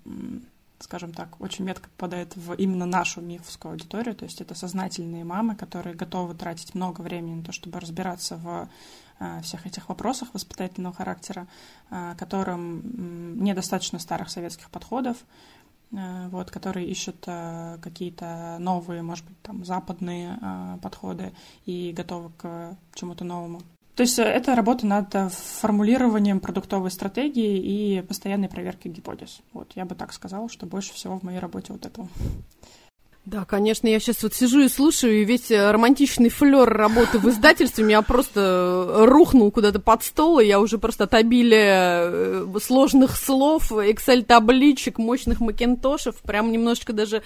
скажем 0.81 1.13
так, 1.13 1.41
очень 1.41 1.65
метко 1.65 1.89
попадает 1.97 2.37
в 2.37 2.53
именно 2.53 2.87
нашу 2.87 3.21
мифовскую 3.21 3.73
аудиторию, 3.73 4.15
то 4.15 4.25
есть 4.25 4.41
это 4.41 4.55
сознательные 4.55 5.25
мамы, 5.25 5.57
которые 5.57 5.97
готовы 5.97 6.35
тратить 6.35 6.75
много 6.77 7.01
времени 7.01 7.35
на 7.35 7.43
то, 7.43 7.51
чтобы 7.51 7.81
разбираться 7.81 8.37
в 8.37 8.69
всех 9.43 9.67
этих 9.67 9.89
вопросах 9.89 10.29
воспитательного 10.33 10.95
характера, 10.95 11.47
э, 11.91 12.15
которым 12.19 13.43
недостаточно 13.43 13.99
старых 13.99 14.31
советских 14.31 14.71
подходов, 14.71 15.17
э, 15.93 16.29
вот, 16.29 16.51
которые 16.51 16.89
ищут 16.89 17.25
какие-то 17.25 18.57
новые, 18.61 19.03
может 19.03 19.25
быть, 19.25 19.41
там, 19.43 19.65
западные 19.65 20.79
подходы 20.83 21.33
и 21.67 21.93
готовы 21.97 22.31
к 22.39 22.77
чему-то 22.95 23.25
новому. 23.25 23.63
То 23.99 24.03
есть 24.03 24.17
э, 24.21 24.23
это 24.23 24.55
работа 24.55 24.87
над 24.87 25.13
э, 25.17 25.29
формулированием 25.29 26.39
продуктовой 26.39 26.93
стратегии 26.93 27.59
и 27.59 28.01
постоянной 28.03 28.49
проверкой 28.49 28.93
гипотез. 28.93 29.41
Вот, 29.53 29.73
я 29.75 29.85
бы 29.85 29.97
так 29.97 30.13
сказала, 30.13 30.49
что 30.49 30.67
больше 30.67 30.95
всего 30.95 31.19
в 31.19 31.25
моей 31.25 31.41
работе 31.41 31.73
вот 31.73 31.85
этого. 31.85 32.09
Да, 33.31 33.45
конечно, 33.45 33.87
я 33.87 34.01
сейчас 34.01 34.23
вот 34.23 34.33
сижу 34.33 34.61
и 34.61 34.69
слушаю, 34.71 35.21
и 35.21 35.25
весь 35.25 35.51
э, 35.51 35.71
романтичный 35.71 36.31
флер 36.31 36.67
работы 36.67 37.19
в 37.19 37.29
издательстве 37.29 37.85
меня 37.85 38.01
просто 38.01 39.05
рухнул 39.05 39.51
куда-то 39.51 39.81
под 39.81 40.03
стол, 40.03 40.39
и 40.39 40.47
я 40.47 40.59
уже 40.59 40.79
просто 40.79 41.05
от 41.05 41.13
обилия 41.13 42.47
сложных 42.59 43.19
слов, 43.19 43.71
Excel-табличек, 43.71 44.97
мощных 44.97 45.41
макинтошев, 45.41 46.17
прям 46.23 46.51
немножечко 46.53 46.95
даже 46.95 47.23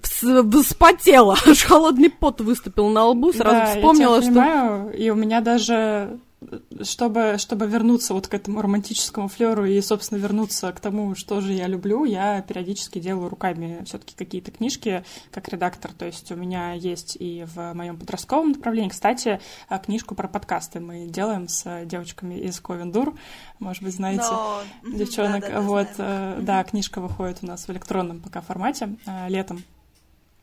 вспотела, 0.00 1.36
аж 1.44 1.64
холодный 1.64 2.10
пот 2.10 2.40
выступил 2.40 2.88
на 2.88 3.06
лбу, 3.06 3.32
сразу 3.32 3.56
да, 3.56 3.74
вспомнила, 3.74 4.16
я 4.16 4.22
что... 4.22 4.30
Понимаю, 4.30 4.92
и 4.96 5.10
у 5.10 5.16
меня 5.16 5.40
даже 5.40 6.20
чтобы, 6.82 7.36
чтобы 7.38 7.66
вернуться 7.66 8.14
вот 8.14 8.26
к 8.26 8.34
этому 8.34 8.62
романтическому 8.62 9.28
флеру 9.28 9.66
и, 9.66 9.80
собственно, 9.80 10.18
вернуться 10.18 10.72
к 10.72 10.80
тому, 10.80 11.14
что 11.14 11.40
же 11.40 11.52
я 11.52 11.66
люблю, 11.66 12.04
я 12.04 12.40
периодически 12.42 12.98
делаю 12.98 13.28
руками 13.28 13.82
все-таки 13.84 14.14
какие-то 14.16 14.50
книжки 14.50 15.04
как 15.30 15.48
редактор. 15.48 15.92
То 15.92 16.06
есть 16.06 16.32
у 16.32 16.36
меня 16.36 16.72
есть 16.72 17.16
и 17.20 17.44
в 17.54 17.74
моем 17.74 17.98
подростковом 17.98 18.52
направлении, 18.52 18.90
кстати, 18.90 19.40
а, 19.68 19.78
книжку 19.78 20.14
про 20.14 20.28
подкасты 20.28 20.80
мы 20.80 21.06
делаем 21.06 21.48
с 21.48 21.84
девочками 21.84 22.34
из 22.34 22.58
Ковендур. 22.60 23.14
Может 23.58 23.82
быть, 23.82 23.94
знаете, 23.94 24.22
Но... 24.22 24.62
девчонок. 24.84 25.42
Да, 25.42 25.48
да, 25.48 25.60
вот, 25.60 25.88
знаем. 25.94 26.40
Э, 26.40 26.42
да, 26.42 26.64
книжка 26.64 27.00
выходит 27.00 27.38
у 27.42 27.46
нас 27.46 27.66
в 27.66 27.70
электронном 27.70 28.20
пока 28.20 28.40
формате 28.40 28.96
э, 29.06 29.28
летом 29.28 29.62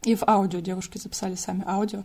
и 0.07 0.15
в 0.15 0.23
аудио 0.25 0.61
девушки 0.61 0.97
записали 0.97 1.35
сами 1.35 1.65
аудио 1.67 2.03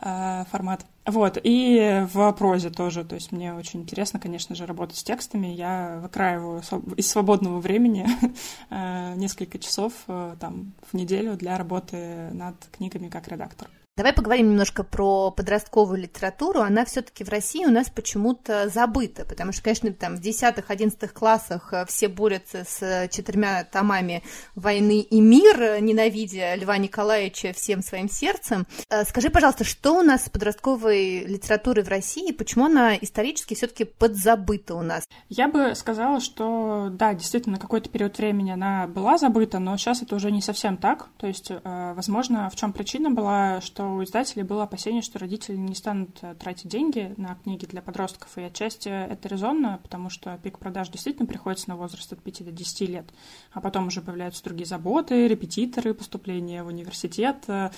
э, 0.00 0.44
формат. 0.52 0.86
Вот, 1.04 1.36
и 1.42 2.06
в 2.12 2.32
прозе 2.32 2.70
тоже, 2.70 3.04
то 3.04 3.16
есть 3.16 3.32
мне 3.32 3.52
очень 3.52 3.80
интересно, 3.80 4.20
конечно 4.20 4.54
же, 4.54 4.66
работать 4.66 4.98
с 4.98 5.02
текстами. 5.02 5.48
Я 5.48 5.98
выкраиваю 6.00 6.62
из 6.96 7.10
свободного 7.10 7.58
времени 7.58 8.06
э, 8.70 9.14
несколько 9.16 9.58
часов 9.58 9.92
э, 10.06 10.36
там 10.38 10.74
в 10.92 10.94
неделю 10.94 11.36
для 11.36 11.58
работы 11.58 12.30
над 12.32 12.54
книгами 12.70 13.08
как 13.08 13.26
редактор. 13.26 13.68
Давай 13.96 14.12
поговорим 14.12 14.50
немножко 14.50 14.84
про 14.84 15.30
подростковую 15.30 16.00
литературу. 16.00 16.60
Она 16.60 16.84
все-таки 16.84 17.24
в 17.24 17.28
России 17.28 17.66
у 17.66 17.70
нас 17.70 17.90
почему-то 17.90 18.68
забыта, 18.68 19.26
потому 19.26 19.52
что, 19.52 19.62
конечно, 19.62 19.92
там 19.92 20.16
в 20.16 20.20
10-11 20.20 21.08
классах 21.08 21.72
э, 21.72 21.84
все 21.86 22.08
борются 22.08 22.64
с 22.64 23.08
четырьмя 23.10 23.64
томами 23.64 24.22
«Войны 24.54 25.00
и 25.00 25.20
мир», 25.20 25.82
ненавидя 25.82 26.54
Льва 26.54 26.78
Николаевича 26.78 27.52
всем 27.52 27.82
своим 27.82 28.08
сердцем. 28.08 28.66
Э, 28.88 29.04
скажи, 29.04 29.28
пожалуйста, 29.28 29.64
что 29.64 29.98
у 29.98 30.02
нас 30.02 30.26
с 30.26 30.30
подростковой 30.30 31.24
литературой 31.24 31.84
в 31.84 31.88
России, 31.88 32.32
почему 32.32 32.66
она 32.66 32.94
исторически 32.96 33.54
все-таки 33.54 33.84
подзабыта 33.84 34.76
у 34.76 34.82
нас? 34.82 35.04
Я 35.28 35.48
бы 35.48 35.74
сказала, 35.74 36.20
что 36.20 36.88
да, 36.92 37.12
действительно, 37.12 37.58
какой-то 37.58 37.90
период 37.90 38.16
времени 38.16 38.52
она 38.52 38.86
была 38.86 39.18
забыта, 39.18 39.58
но 39.58 39.76
сейчас 39.76 40.00
это 40.00 40.14
уже 40.14 40.30
не 40.30 40.40
совсем 40.42 40.76
так. 40.76 41.08
То 41.18 41.26
есть, 41.26 41.50
э, 41.50 41.92
возможно, 41.94 42.48
в 42.50 42.56
чем 42.56 42.72
причина 42.72 43.10
была, 43.10 43.60
что 43.60 43.79
у 43.84 44.02
издателей 44.02 44.42
было 44.42 44.64
опасение, 44.64 45.02
что 45.02 45.18
родители 45.18 45.56
не 45.56 45.74
станут 45.74 46.18
э, 46.22 46.34
тратить 46.34 46.68
деньги 46.68 47.14
на 47.16 47.36
книги 47.36 47.66
для 47.66 47.82
подростков, 47.82 48.36
и 48.38 48.42
отчасти 48.42 48.88
это 48.88 49.28
резонно, 49.28 49.80
потому 49.82 50.10
что 50.10 50.38
пик 50.42 50.58
продаж 50.58 50.88
действительно 50.88 51.26
приходится 51.26 51.68
на 51.68 51.76
возраст 51.76 52.12
от 52.12 52.22
5 52.22 52.44
до 52.44 52.52
10 52.52 52.88
лет, 52.88 53.06
а 53.52 53.60
потом 53.60 53.88
уже 53.88 54.00
появляются 54.00 54.42
другие 54.44 54.66
заботы, 54.66 55.28
репетиторы, 55.28 55.94
поступления 55.94 56.62
в 56.62 56.68
университет, 56.68 57.44
э, 57.48 57.70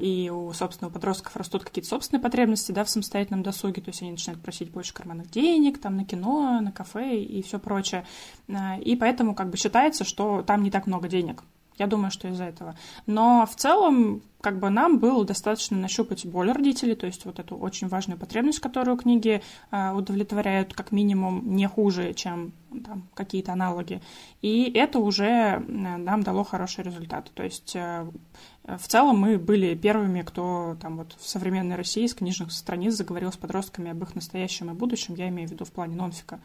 и 0.00 0.30
у, 0.30 0.52
собственно, 0.52 0.88
у 0.88 0.92
подростков 0.92 1.36
растут 1.36 1.64
какие-то 1.64 1.88
собственные 1.88 2.22
потребности, 2.22 2.72
да, 2.72 2.84
в 2.84 2.90
самостоятельном 2.90 3.42
досуге, 3.42 3.80
то 3.80 3.90
есть 3.90 4.02
они 4.02 4.10
начинают 4.10 4.42
просить 4.42 4.70
больше 4.70 4.92
карманных 4.92 5.30
денег, 5.30 5.78
там, 5.78 5.96
на 5.96 6.04
кино, 6.04 6.60
на 6.60 6.72
кафе 6.72 7.20
и 7.22 7.42
все 7.42 7.58
прочее. 7.58 8.04
Э, 8.48 8.80
и 8.80 8.96
поэтому 8.96 9.34
как 9.34 9.50
бы 9.50 9.56
считается, 9.56 10.04
что 10.04 10.42
там 10.42 10.62
не 10.62 10.70
так 10.70 10.86
много 10.86 11.08
денег 11.08 11.42
Я 11.78 11.86
думаю, 11.86 12.10
что 12.10 12.28
из-за 12.28 12.44
этого. 12.44 12.74
Но 13.06 13.46
в 13.50 13.54
целом, 13.54 14.22
как 14.40 14.58
бы 14.58 14.68
нам 14.68 14.98
было 14.98 15.24
достаточно 15.24 15.76
нащупать 15.76 16.26
боль 16.26 16.50
родителей, 16.50 16.96
то 16.96 17.06
есть 17.06 17.24
вот 17.24 17.38
эту 17.38 17.56
очень 17.56 17.88
важную 17.88 18.18
потребность, 18.18 18.58
которую 18.58 18.96
книги 18.96 19.42
э, 19.70 19.92
удовлетворяют 19.92 20.74
как 20.74 20.92
минимум 20.92 21.54
не 21.54 21.68
хуже, 21.68 22.14
чем 22.14 22.52
там, 22.84 23.08
какие-то 23.14 23.52
аналоги. 23.52 24.02
И 24.42 24.70
это 24.74 24.98
уже 24.98 25.64
нам 25.68 26.22
дало 26.22 26.44
хороший 26.44 26.84
результат. 26.84 27.30
То 27.34 27.44
есть 27.44 27.74
э, 27.76 28.10
в 28.64 28.86
целом 28.88 29.18
мы 29.18 29.38
были 29.38 29.74
первыми, 29.74 30.22
кто 30.22 30.76
там 30.80 30.98
вот 30.98 31.16
в 31.18 31.26
современной 31.26 31.76
России 31.76 32.06
с 32.06 32.14
книжных 32.14 32.52
страниц 32.52 32.94
заговорил 32.94 33.32
с 33.32 33.36
подростками 33.36 33.92
об 33.92 34.02
их 34.02 34.14
настоящем 34.14 34.70
и 34.70 34.74
будущем, 34.74 35.14
я 35.14 35.28
имею 35.28 35.48
в 35.48 35.52
виду 35.52 35.64
в 35.64 35.72
плане 35.72 35.96
нонфика. 35.96 36.40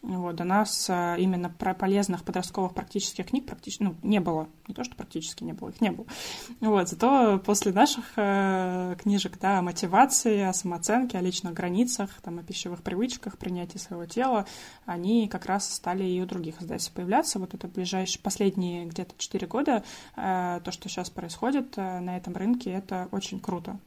Вот, 0.00 0.36
до 0.36 0.44
нас 0.44 0.86
а, 0.88 1.16
именно 1.16 1.50
про 1.50 1.74
полезных 1.74 2.22
подростковых 2.22 2.72
практических 2.72 3.26
книг 3.26 3.46
практически 3.46 3.82
ну, 3.82 3.96
не 4.02 4.20
было. 4.20 4.48
Не 4.68 4.74
то, 4.74 4.84
что 4.84 4.94
практически 4.94 5.42
не 5.42 5.54
было, 5.54 5.70
их 5.70 5.80
не 5.80 5.90
было. 5.90 6.06
Вот, 6.60 6.88
зато 6.88 7.38
после 7.40 7.72
наших 7.72 8.04
э, 8.16 8.94
книжек 9.02 9.38
да, 9.40 9.58
о 9.58 9.62
мотивации, 9.62 10.40
о 10.42 10.52
самооценке, 10.52 11.18
о 11.18 11.20
личных 11.20 11.52
границах, 11.52 12.10
там, 12.22 12.38
о 12.38 12.42
пищевых 12.44 12.82
привычках, 12.82 13.38
принятии 13.38 13.78
своего 13.78 14.06
тела, 14.06 14.46
они 14.86 15.26
как 15.26 15.46
раз 15.46 15.68
стали 15.72 16.04
и 16.04 16.20
у 16.20 16.26
других 16.26 16.62
издательств 16.62 16.92
появляться. 16.94 17.40
Вот 17.40 17.54
это 17.54 17.66
ближайшие, 17.66 18.22
последние 18.22 18.86
где-то 18.86 19.14
4 19.18 19.46
года, 19.48 19.82
э, 20.16 20.60
то, 20.62 20.70
что 20.70 20.88
сейчас 20.88 21.10
происходит 21.10 21.76
э, 21.76 21.98
на 21.98 22.16
этом 22.16 22.36
рынке, 22.36 22.70
это 22.70 23.08
очень 23.10 23.40
круто. 23.40 23.78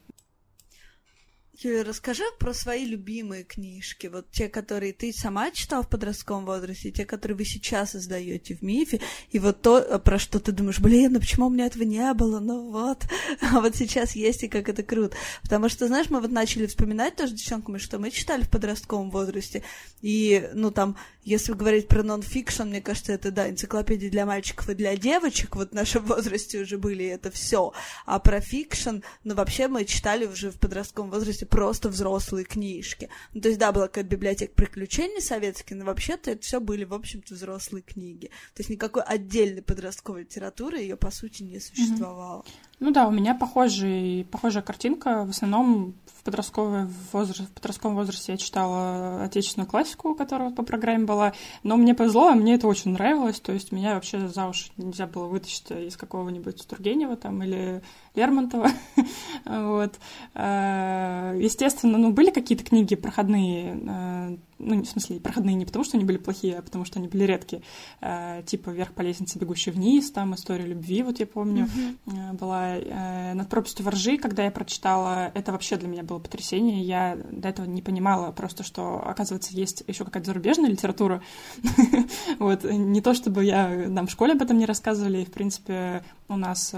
Юля, 1.63 1.84
расскажи 1.84 2.24
про 2.39 2.53
свои 2.53 2.86
любимые 2.86 3.44
книжки, 3.44 4.08
вот 4.08 4.32
те, 4.32 4.50
которые 4.50 4.94
ты 4.94 5.13
сама 5.13 5.51
читала 5.51 5.84
в 5.84 5.89
подростковом 5.89 6.46
возрасте, 6.46 6.91
те, 6.91 7.06
которые 7.06 7.38
вы 7.38 7.46
сейчас 7.46 7.96
издаете 7.96 8.56
в 8.56 8.63
МИФе, 8.63 9.00
и 9.30 9.38
вот 9.38 9.62
то, 9.62 10.00
про 10.00 10.18
что 10.18 10.39
ты 10.39 10.51
думаешь, 10.51 10.80
блин, 10.80 11.13
ну 11.13 11.20
почему 11.20 11.48
у 11.48 11.50
меня 11.50 11.68
этого 11.68 11.84
не 11.84 12.13
было, 12.13 12.39
ну 12.39 12.72
вот, 12.72 13.06
а 13.41 13.62
вот 13.62 13.75
сейчас 13.75 14.15
есть, 14.15 14.44
и 14.44 14.48
как 14.48 14.70
это 14.70 14.82
круто. 14.82 15.15
Потому 15.44 15.70
что, 15.70 15.88
знаешь, 15.88 16.10
мы 16.10 16.20
вот 16.20 16.32
начали 16.32 16.65
вспоминать 16.65 17.15
тоже 17.15 17.34
девчонками, 17.36 17.77
что 17.77 18.00
мы 18.00 18.10
читали 18.10 18.41
в 18.41 18.50
подростковом 18.50 19.12
возрасте, 19.12 19.63
и, 20.01 20.50
ну, 20.53 20.72
там, 20.72 20.98
если 21.24 21.54
говорить 21.54 21.88
про 21.88 22.04
нон-фикшн, 22.04 22.63
мне 22.63 22.82
кажется, 22.82 23.13
это, 23.13 23.32
да, 23.32 23.50
энциклопедии 23.50 24.08
для 24.08 24.25
мальчиков 24.25 24.70
и 24.70 24.74
для 24.74 24.96
девочек, 24.98 25.56
вот 25.56 25.72
в 25.72 25.74
нашем 25.74 26.06
возрасте 26.06 26.60
уже 26.60 26.78
были, 26.78 27.06
это 27.06 27.30
все. 27.30 27.74
А 28.06 28.20
про 28.20 28.42
fiction, 28.41 28.98
ну, 29.24 29.36
вообще 29.36 29.68
мы 29.68 29.86
читали 29.86 30.25
уже 30.25 30.51
в 30.51 30.60
подростковом 30.60 31.12
возрасте 31.12 31.46
просто 31.46 31.90
взрослые 31.90 32.46
книжки. 32.46 33.10
Ну, 33.34 33.42
то 33.42 33.50
есть, 33.50 33.60
да, 33.60 33.72
была 33.72 33.88
какая-то 33.88 34.10
библиотека 34.10 34.54
приключений 34.54 35.22
советские, 35.22 35.78
но 35.78 35.86
вообще-то 35.86 36.32
это 36.32 36.42
все 36.42 36.60
были, 36.60 36.86
в 36.86 36.94
общем-то, 36.94 37.36
взрослые 37.36 37.84
книги. 37.84 38.28
То 38.56 38.62
есть 38.62 38.70
никакой 38.70 39.04
отдельной 39.04 39.62
подростковой 39.62 40.22
литературы 40.22 40.80
ее, 40.80 40.98
по 40.98 41.12
сути, 41.12 41.44
не 41.44 41.60
существовало. 41.60 42.42
Mm-hmm. 42.42 42.71
Ну 42.82 42.90
да, 42.90 43.08
у 43.08 43.12
меня 43.12 43.36
похожий, 43.36 44.26
похожая 44.32 44.64
картинка. 44.64 45.24
В 45.24 45.30
основном 45.30 45.94
в, 46.08 46.24
подростковом 46.24 46.92
возрасте, 47.14 47.44
в 47.44 47.52
подростковом 47.52 47.96
возрасте 47.96 48.32
я 48.32 48.40
читала 48.40 49.22
отечественную 49.24 49.70
классику, 49.70 50.16
которая 50.16 50.50
по 50.50 50.64
программе 50.64 51.06
была. 51.06 51.34
Но 51.62 51.78
мне 51.78 51.94
повезло, 51.94 52.32
мне 52.32 52.56
это 52.56 52.68
очень 52.68 52.94
нравилось. 52.94 53.40
То 53.40 53.52
есть 53.52 53.72
меня 53.72 53.94
вообще 53.94 54.28
за 54.28 54.48
уши 54.48 54.72
нельзя 54.78 55.06
было 55.06 55.28
вытащить 55.28 55.70
из 55.70 55.96
какого-нибудь 55.96 56.68
Тургенева 56.68 57.18
там 57.18 57.44
или 57.44 57.84
Лермонтова. 58.16 58.70
вот. 59.46 60.00
Э, 60.34 61.38
естественно, 61.40 62.00
ну, 62.00 62.12
были 62.12 62.32
какие-то 62.32 62.64
книги 62.64 62.96
проходные, 62.96 63.80
э, 63.80 64.38
ну, 64.62 64.84
в 64.84 64.86
смысле, 64.86 65.20
проходные 65.20 65.56
не 65.56 65.65
потому, 65.65 65.86
что 65.86 65.98
они 65.98 66.06
были 66.06 66.18
плохие, 66.18 66.60
а 66.60 66.62
потому, 66.62 66.86
что 66.86 67.00
они 67.00 67.08
были 67.08 67.24
редкие. 67.24 67.62
Э, 68.01 68.44
типа 68.46 68.70
«Вверх 68.70 68.94
по 68.94 69.01
лестнице, 69.01 69.39
бегущий 69.39 69.72
вниз», 69.72 70.12
там 70.12 70.36
«История 70.36 70.65
любви», 70.65 71.03
вот 71.03 71.20
я 71.20 71.25
помню, 71.25 71.68
mm-hmm. 72.06 72.34
была 72.34 73.34
«Над 73.34 73.50
пропастью 73.50 73.86
воржи», 73.86 74.18
когда 74.18 74.44
я 74.44 74.51
прочитала, 74.51 75.32
это 75.34 75.51
вообще 75.51 75.77
для 75.77 75.88
меня 75.88 76.03
было 76.03 76.20
потрясение. 76.20 76.84
Я 76.84 77.18
до 77.32 77.50
этого 77.50 77.65
не 77.65 77.82
понимала 77.82 78.32
просто, 78.32 78.63
что, 78.63 79.01
оказывается, 79.06 79.53
есть 79.53 79.84
еще 79.88 80.06
какая-то 80.06 80.27
зарубежная 80.27 80.70
литература. 80.70 81.22
вот, 82.39 82.63
не 82.65 83.01
то, 83.01 83.13
чтобы 83.13 83.46
я, 83.46 83.68
нам 83.88 84.08
в 84.08 84.12
школе 84.12 84.34
об 84.34 84.41
этом 84.41 84.58
не 84.58 84.65
рассказывали, 84.65 85.22
и, 85.22 85.25
в 85.25 85.32
принципе, 85.32 86.03
у 86.27 86.36
нас 86.36 86.74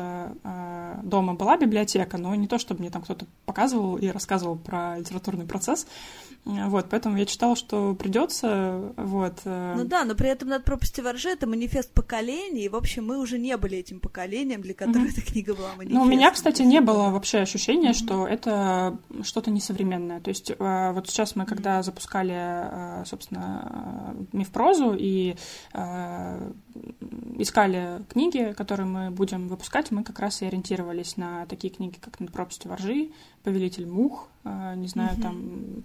дома 1.03 1.23
дома 1.23 1.35
была 1.35 1.57
библиотека, 1.57 2.17
но 2.17 2.35
не 2.35 2.47
то, 2.47 2.57
чтобы 2.57 2.81
мне 2.81 2.89
там 2.89 3.01
кто-то 3.01 3.25
показывал 3.45 3.97
и 3.97 4.07
рассказывал 4.07 4.57
про 4.57 4.99
литературный 4.99 5.45
процесс. 5.45 5.87
Вот, 6.45 6.87
поэтому 6.89 7.17
я 7.17 7.25
читала, 7.25 7.55
что 7.55 7.72
придется, 7.99 8.93
вот. 8.97 9.41
Э. 9.45 9.75
Ну 9.77 9.85
да, 9.85 10.05
но 10.05 10.15
при 10.15 10.29
этом 10.29 10.49
над 10.49 10.63
пропасти 10.63 11.01
воржи 11.01 11.29
это 11.29 11.47
манифест 11.47 11.91
поколений, 11.93 12.65
и, 12.65 12.69
в 12.69 12.75
общем, 12.75 13.05
мы 13.05 13.19
уже 13.19 13.37
не 13.39 13.55
были 13.57 13.77
этим 13.77 13.99
поколением, 13.99 14.61
для 14.61 14.73
которого 14.73 15.05
mm-hmm. 15.05 15.11
эта 15.11 15.21
книга 15.21 15.53
была 15.53 15.75
манифестом. 15.75 15.99
Ну, 15.99 16.03
у 16.03 16.05
меня, 16.05 16.31
кстати, 16.31 16.61
не 16.61 16.81
было 16.81 17.09
вообще 17.09 17.39
ощущения, 17.39 17.91
mm-hmm. 17.91 18.05
что 18.05 18.27
это 18.27 18.97
что-то 19.23 19.51
несовременное. 19.51 20.19
То 20.19 20.29
есть 20.29 20.51
э, 20.51 20.91
вот 20.93 21.09
сейчас 21.09 21.35
мы, 21.35 21.45
когда 21.45 21.79
mm-hmm. 21.79 21.83
запускали, 21.83 22.35
э, 22.35 23.03
собственно, 23.05 24.15
миф-прозу 24.31 24.95
и 24.97 25.35
искали 27.37 28.03
книги, 28.09 28.53
которые 28.57 28.87
мы 28.87 29.11
будем 29.11 29.47
выпускать, 29.47 29.91
мы 29.91 30.03
как 30.03 30.19
раз 30.19 30.41
и 30.41 30.45
ориентировались 30.45 31.17
на 31.17 31.45
такие 31.45 31.73
книги, 31.73 31.97
как 31.99 32.19
«Над 32.19 32.31
пропастью 32.31 32.69
воржи», 32.71 33.09
«Повелитель 33.43 33.87
мух», 33.87 34.29
не 34.43 34.87
знаю, 34.87 35.17
mm-hmm. 35.17 35.21
там 35.21 35.83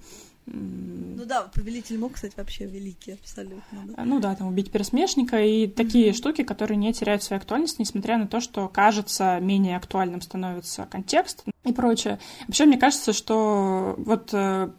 ну 0.52 1.24
да, 1.24 1.50
повелитель 1.54 1.98
мог, 1.98 2.12
кстати, 2.12 2.34
вообще 2.36 2.66
великий 2.66 3.12
абсолютно. 3.12 3.84
Да. 3.96 4.04
Ну 4.04 4.20
да, 4.20 4.34
там 4.34 4.48
убить 4.48 4.70
пересмешника 4.70 5.40
и 5.42 5.66
такие 5.66 6.10
mm-hmm. 6.10 6.14
штуки, 6.14 6.42
которые 6.42 6.76
не 6.76 6.92
теряют 6.92 7.22
свою 7.22 7.40
актуальность, 7.40 7.78
несмотря 7.78 8.18
на 8.18 8.26
то, 8.26 8.40
что 8.40 8.68
кажется 8.68 9.38
менее 9.40 9.76
актуальным 9.76 10.20
становится 10.20 10.86
контекст 10.86 11.44
и 11.64 11.72
прочее. 11.72 12.18
Вообще, 12.46 12.66
мне 12.66 12.78
кажется, 12.78 13.12
что 13.12 13.94
вот 13.98 14.30
э, 14.32 14.70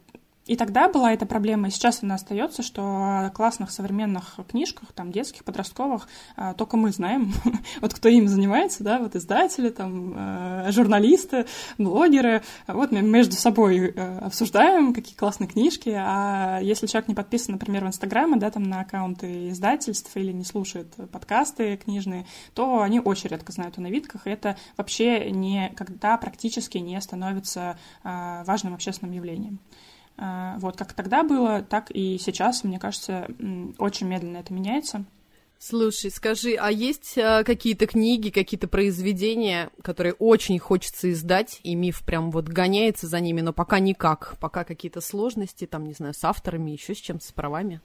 и 0.50 0.56
тогда 0.56 0.90
была 0.90 1.14
эта 1.14 1.28
проблема, 1.28 1.68
и 1.68 1.72
сейчас 1.72 2.02
она 2.02 2.16
остается, 2.16 2.64
что 2.64 2.82
о 2.82 3.30
классных 3.30 3.70
современных 3.70 4.40
книжках, 4.50 4.92
там, 4.94 5.12
детских, 5.12 5.44
подростковых, 5.44 6.08
а, 6.36 6.56
только 6.56 6.76
мы 6.76 6.92
знаем, 6.92 7.32
вот 7.82 7.94
кто 7.94 8.10
им 8.10 8.28
занимается, 8.28 8.84
да, 8.84 8.98
вот 8.98 9.16
издатели, 9.16 9.70
там, 9.70 10.16
э, 10.18 10.72
журналисты, 10.72 11.46
блогеры, 11.78 12.42
вот 12.66 12.92
мы 12.92 13.02
между 13.04 13.36
собой 13.36 13.94
э, 13.96 14.18
обсуждаем, 14.22 14.96
какие 14.96 15.16
классные 15.16 15.48
книжки, 15.48 15.94
а 15.96 16.60
если 16.64 16.88
человек 16.88 17.10
не 17.10 17.16
подписан, 17.16 17.54
например, 17.54 17.86
в 17.86 17.90
Инстаграме, 17.90 18.38
да, 18.38 18.50
там, 18.50 18.64
на 18.64 18.82
аккаунты 18.82 19.50
издательств 19.50 20.18
или 20.18 20.32
не 20.32 20.46
слушает 20.46 20.92
подкасты 21.12 21.78
книжные, 21.78 22.26
то 22.56 22.82
они 22.82 23.00
очень 23.00 23.30
редко 23.30 23.52
знают 23.52 23.78
о 23.78 23.82
новинках, 23.82 24.26
и 24.26 24.32
это 24.32 24.58
вообще 24.78 25.30
никогда 25.30 26.18
практически 26.18 26.80
не 26.80 27.00
становится 27.02 27.78
а, 28.04 28.44
важным 28.46 28.74
общественным 28.74 29.14
явлением. 29.14 29.60
А, 30.22 30.58
вот 30.60 30.76
как 30.76 30.94
тогда 30.94 31.24
было, 31.24 31.62
так 31.62 31.92
и 31.92 32.18
сейчас, 32.18 32.66
мне 32.66 32.78
кажется, 32.78 33.28
очень 33.78 34.08
медленно 34.08 34.38
это 34.38 34.54
меняется. 34.54 35.06
Слушай, 35.58 36.12
скажи, 36.12 36.56
а 36.56 36.72
есть 36.72 37.18
а, 37.18 37.44
какие-то 37.44 37.88
книги, 37.88 38.30
какие-то 38.30 38.68
произведения, 38.68 39.70
которые 39.82 40.14
очень 40.14 40.60
хочется 40.60 41.12
издать, 41.12 41.62
и 41.64 41.74
миф 41.74 42.04
прям 42.06 42.32
вот 42.32 42.50
гоняется 42.50 43.08
за 43.08 43.20
ними, 43.22 43.42
но 43.42 43.54
пока 43.54 43.80
никак, 43.80 44.38
пока 44.40 44.66
какие-то 44.66 45.00
сложности, 45.00 45.66
там, 45.66 45.86
не 45.86 45.94
знаю, 45.94 46.14
с 46.14 46.24
авторами, 46.24 46.72
еще 46.72 46.96
с 46.96 46.98
чем-то, 46.98 47.26
с 47.26 47.32
правами? 47.32 47.82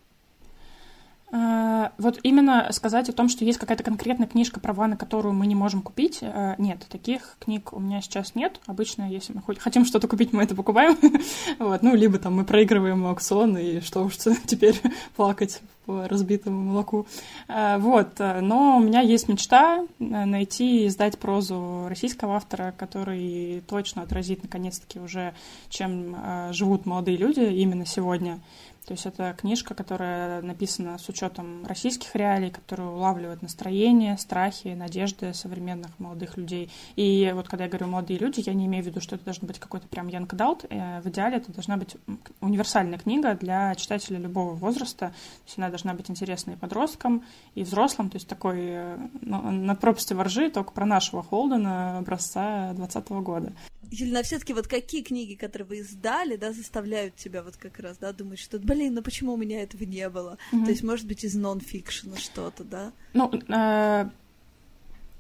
Э, 1.33 1.91
вот 1.99 2.21
именно 2.23 2.69
сказать 2.73 3.09
о 3.09 3.13
том, 3.13 3.29
что 3.29 3.45
есть 3.45 3.59
какая-то 3.59 3.83
конкретная 3.83 4.29
книжка 4.29 4.61
права, 4.61 4.87
на 4.87 4.97
которую 4.97 5.35
мы 5.35 5.47
не 5.47 5.55
можем 5.55 5.83
купить, 5.83 6.19
э, 6.21 6.55
нет, 6.59 6.87
таких 6.89 7.37
книг 7.41 7.73
у 7.73 7.81
меня 7.81 8.01
сейчас 8.01 8.35
нет. 8.35 8.61
Обычно, 8.67 9.11
если 9.11 9.33
мы 9.33 9.43
хотим 9.59 9.85
что-то 9.85 10.07
купить, 10.07 10.33
мы 10.33 10.43
это 10.45 10.55
покупаем. 10.55 10.97
вот, 11.59 11.83
ну, 11.83 11.95
либо 11.95 12.19
там 12.19 12.35
мы 12.35 12.45
проигрываем 12.45 13.07
аукцион, 13.07 13.57
и 13.59 13.81
что 13.81 14.05
уж 14.05 14.17
теперь 14.47 14.81
плакать 15.17 15.61
по 15.87 16.09
разбитому 16.09 16.63
молоку. 16.63 17.07
Э, 17.49 17.79
вот, 17.79 18.19
но 18.19 18.77
у 18.77 18.81
меня 18.81 19.01
есть 19.01 19.29
мечта 19.29 19.85
найти 19.99 20.85
и 20.85 20.87
издать 20.87 21.19
прозу 21.19 21.87
российского 21.89 22.37
автора, 22.37 22.73
который 22.77 23.63
точно 23.67 24.03
отразит, 24.03 24.43
наконец-таки, 24.43 25.01
уже, 25.01 25.35
чем 25.69 26.17
живут 26.53 26.87
молодые 26.87 27.17
люди 27.17 27.41
именно 27.41 27.87
сегодня. 27.87 28.41
То 28.87 28.93
есть 28.93 29.07
это 29.07 29.35
книжка, 29.39 29.75
которая 29.75 30.43
написана 30.43 30.99
с 30.99 31.09
учетом 31.09 31.65
российских 31.67 32.15
реалий, 32.15 32.51
которая 32.51 32.89
улавливает 32.89 33.41
настроение, 33.41 34.19
страхи, 34.19 34.69
надежды 34.69 35.33
современных 35.33 35.99
молодых 35.99 36.37
людей. 36.37 36.71
И 36.97 37.33
вот 37.35 37.49
когда 37.49 37.65
я 37.65 37.71
говорю 37.71 37.87
молодые 37.87 38.19
люди, 38.19 38.43
я 38.45 38.53
не 38.53 38.67
имею 38.67 38.85
в 38.85 38.87
виду, 38.87 39.01
что 39.01 39.17
это 39.17 39.25
должен 39.25 39.47
быть 39.47 39.59
какой-то 39.59 39.89
прям 39.89 40.09
young 40.09 40.29
adult. 40.29 40.67
Э, 40.69 41.01
в 41.01 41.09
идеале 41.09 41.39
это 41.39 41.51
должна 41.53 41.77
быть 41.79 41.97
универсальная 42.41 42.99
книга 42.99 43.35
для 43.35 43.75
читателя 43.75 44.19
любого 44.19 44.53
возраста. 44.55 45.09
То 45.09 45.47
есть 45.47 45.59
она 45.59 45.71
должна 45.71 45.95
быть 45.95 46.11
интересна 46.11 46.53
и 46.53 46.57
подросткам, 46.57 47.25
и 47.55 47.63
взрослым. 47.63 48.11
То 48.11 48.17
есть 48.17 48.29
такой 48.29 48.59
э, 48.61 48.99
ну, 49.23 49.51
над 49.51 49.81
пропастью 49.81 50.19
воржи, 50.19 50.51
только 50.51 50.73
про 50.73 50.85
нашего 50.85 51.23
Холдена 51.23 51.99
образца 51.99 52.73
2020 52.75 53.09
года. 53.25 53.53
Юлина, 53.95 54.23
все-таки 54.23 54.53
вот 54.53 54.67
какие 54.67 55.03
книги, 55.03 55.35
которые 55.35 55.67
вы 55.69 55.79
издали, 55.79 56.37
да, 56.37 56.53
заставляют 56.53 57.17
тебя 57.17 57.43
вот 57.43 57.57
как 57.57 57.79
раз, 57.79 57.99
да, 57.99 58.13
думать, 58.13 58.39
что, 58.39 58.59
блин, 58.59 58.95
ну 58.95 59.03
почему 59.03 59.35
у 59.35 59.37
меня 59.37 59.63
этого 59.63 59.85
не 59.85 60.09
было? 60.09 60.39
Mm-hmm. 60.53 60.65
То 60.65 60.71
есть, 60.71 60.83
может 60.83 61.07
быть, 61.07 61.25
из 61.25 61.35
нон-фикшена 61.35 62.17
что-то, 62.17 62.65
да? 62.65 62.93
Ну, 63.13 63.31
э, 63.33 64.09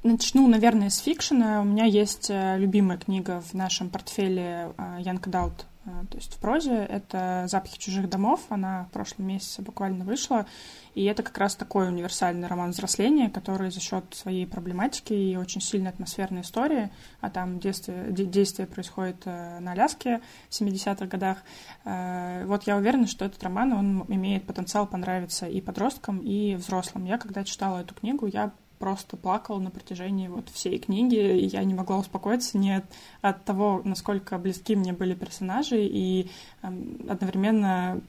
Начну, 0.04 0.46
наверное, 0.48 0.90
с 0.90 0.98
фикшена. 0.98 1.62
У 1.62 1.64
меня 1.64 1.86
есть 1.86 2.28
э, 2.28 2.58
любимая 2.58 2.98
книга 2.98 3.40
в 3.40 3.54
нашем 3.54 3.88
портфеле 3.88 4.74
Янка 4.98 5.30
Даут 5.30 5.62
а, 5.62 5.73
то 5.84 6.16
есть 6.16 6.34
в 6.34 6.38
прозе. 6.38 6.76
Это 6.76 7.44
«Запахи 7.46 7.78
чужих 7.78 8.08
домов». 8.08 8.40
Она 8.48 8.84
в 8.84 8.92
прошлом 8.92 9.26
месяце 9.26 9.62
буквально 9.62 10.04
вышла. 10.04 10.46
И 10.94 11.04
это 11.04 11.22
как 11.22 11.36
раз 11.38 11.56
такой 11.56 11.88
универсальный 11.88 12.46
роман 12.46 12.70
взросления, 12.70 13.28
который 13.28 13.70
за 13.70 13.80
счет 13.80 14.04
своей 14.14 14.46
проблематики 14.46 15.12
и 15.12 15.36
очень 15.36 15.60
сильной 15.60 15.90
атмосферной 15.90 16.42
истории, 16.42 16.90
а 17.20 17.30
там 17.30 17.58
действие, 17.58 18.12
действие 18.12 18.66
происходит 18.68 19.22
э, 19.24 19.58
на 19.58 19.72
Аляске 19.72 20.20
в 20.48 20.60
70-х 20.60 21.06
годах, 21.06 21.38
э, 21.84 22.44
вот 22.46 22.62
я 22.64 22.76
уверена, 22.76 23.08
что 23.08 23.24
этот 23.24 23.42
роман, 23.42 23.72
он 23.72 24.04
имеет 24.08 24.46
потенциал 24.46 24.86
понравиться 24.86 25.46
и 25.46 25.60
подросткам, 25.60 26.18
и 26.18 26.54
взрослым. 26.54 27.06
Я 27.06 27.18
когда 27.18 27.42
читала 27.42 27.80
эту 27.80 27.94
книгу, 27.94 28.26
я 28.26 28.52
просто 28.84 29.16
плакала 29.16 29.58
на 29.60 29.70
протяжении 29.70 30.28
вот 30.28 30.50
всей 30.50 30.78
книги, 30.78 31.16
и 31.16 31.46
я 31.46 31.64
не 31.64 31.72
могла 31.72 31.96
успокоиться 31.96 32.58
ни 32.58 32.68
от, 32.68 32.84
от 33.22 33.42
того, 33.42 33.80
насколько 33.82 34.36
близки 34.36 34.76
мне 34.76 34.92
были 34.92 35.14
персонажи, 35.14 35.82
и 35.82 36.28
э, 36.60 36.68
одновременно 37.08 38.02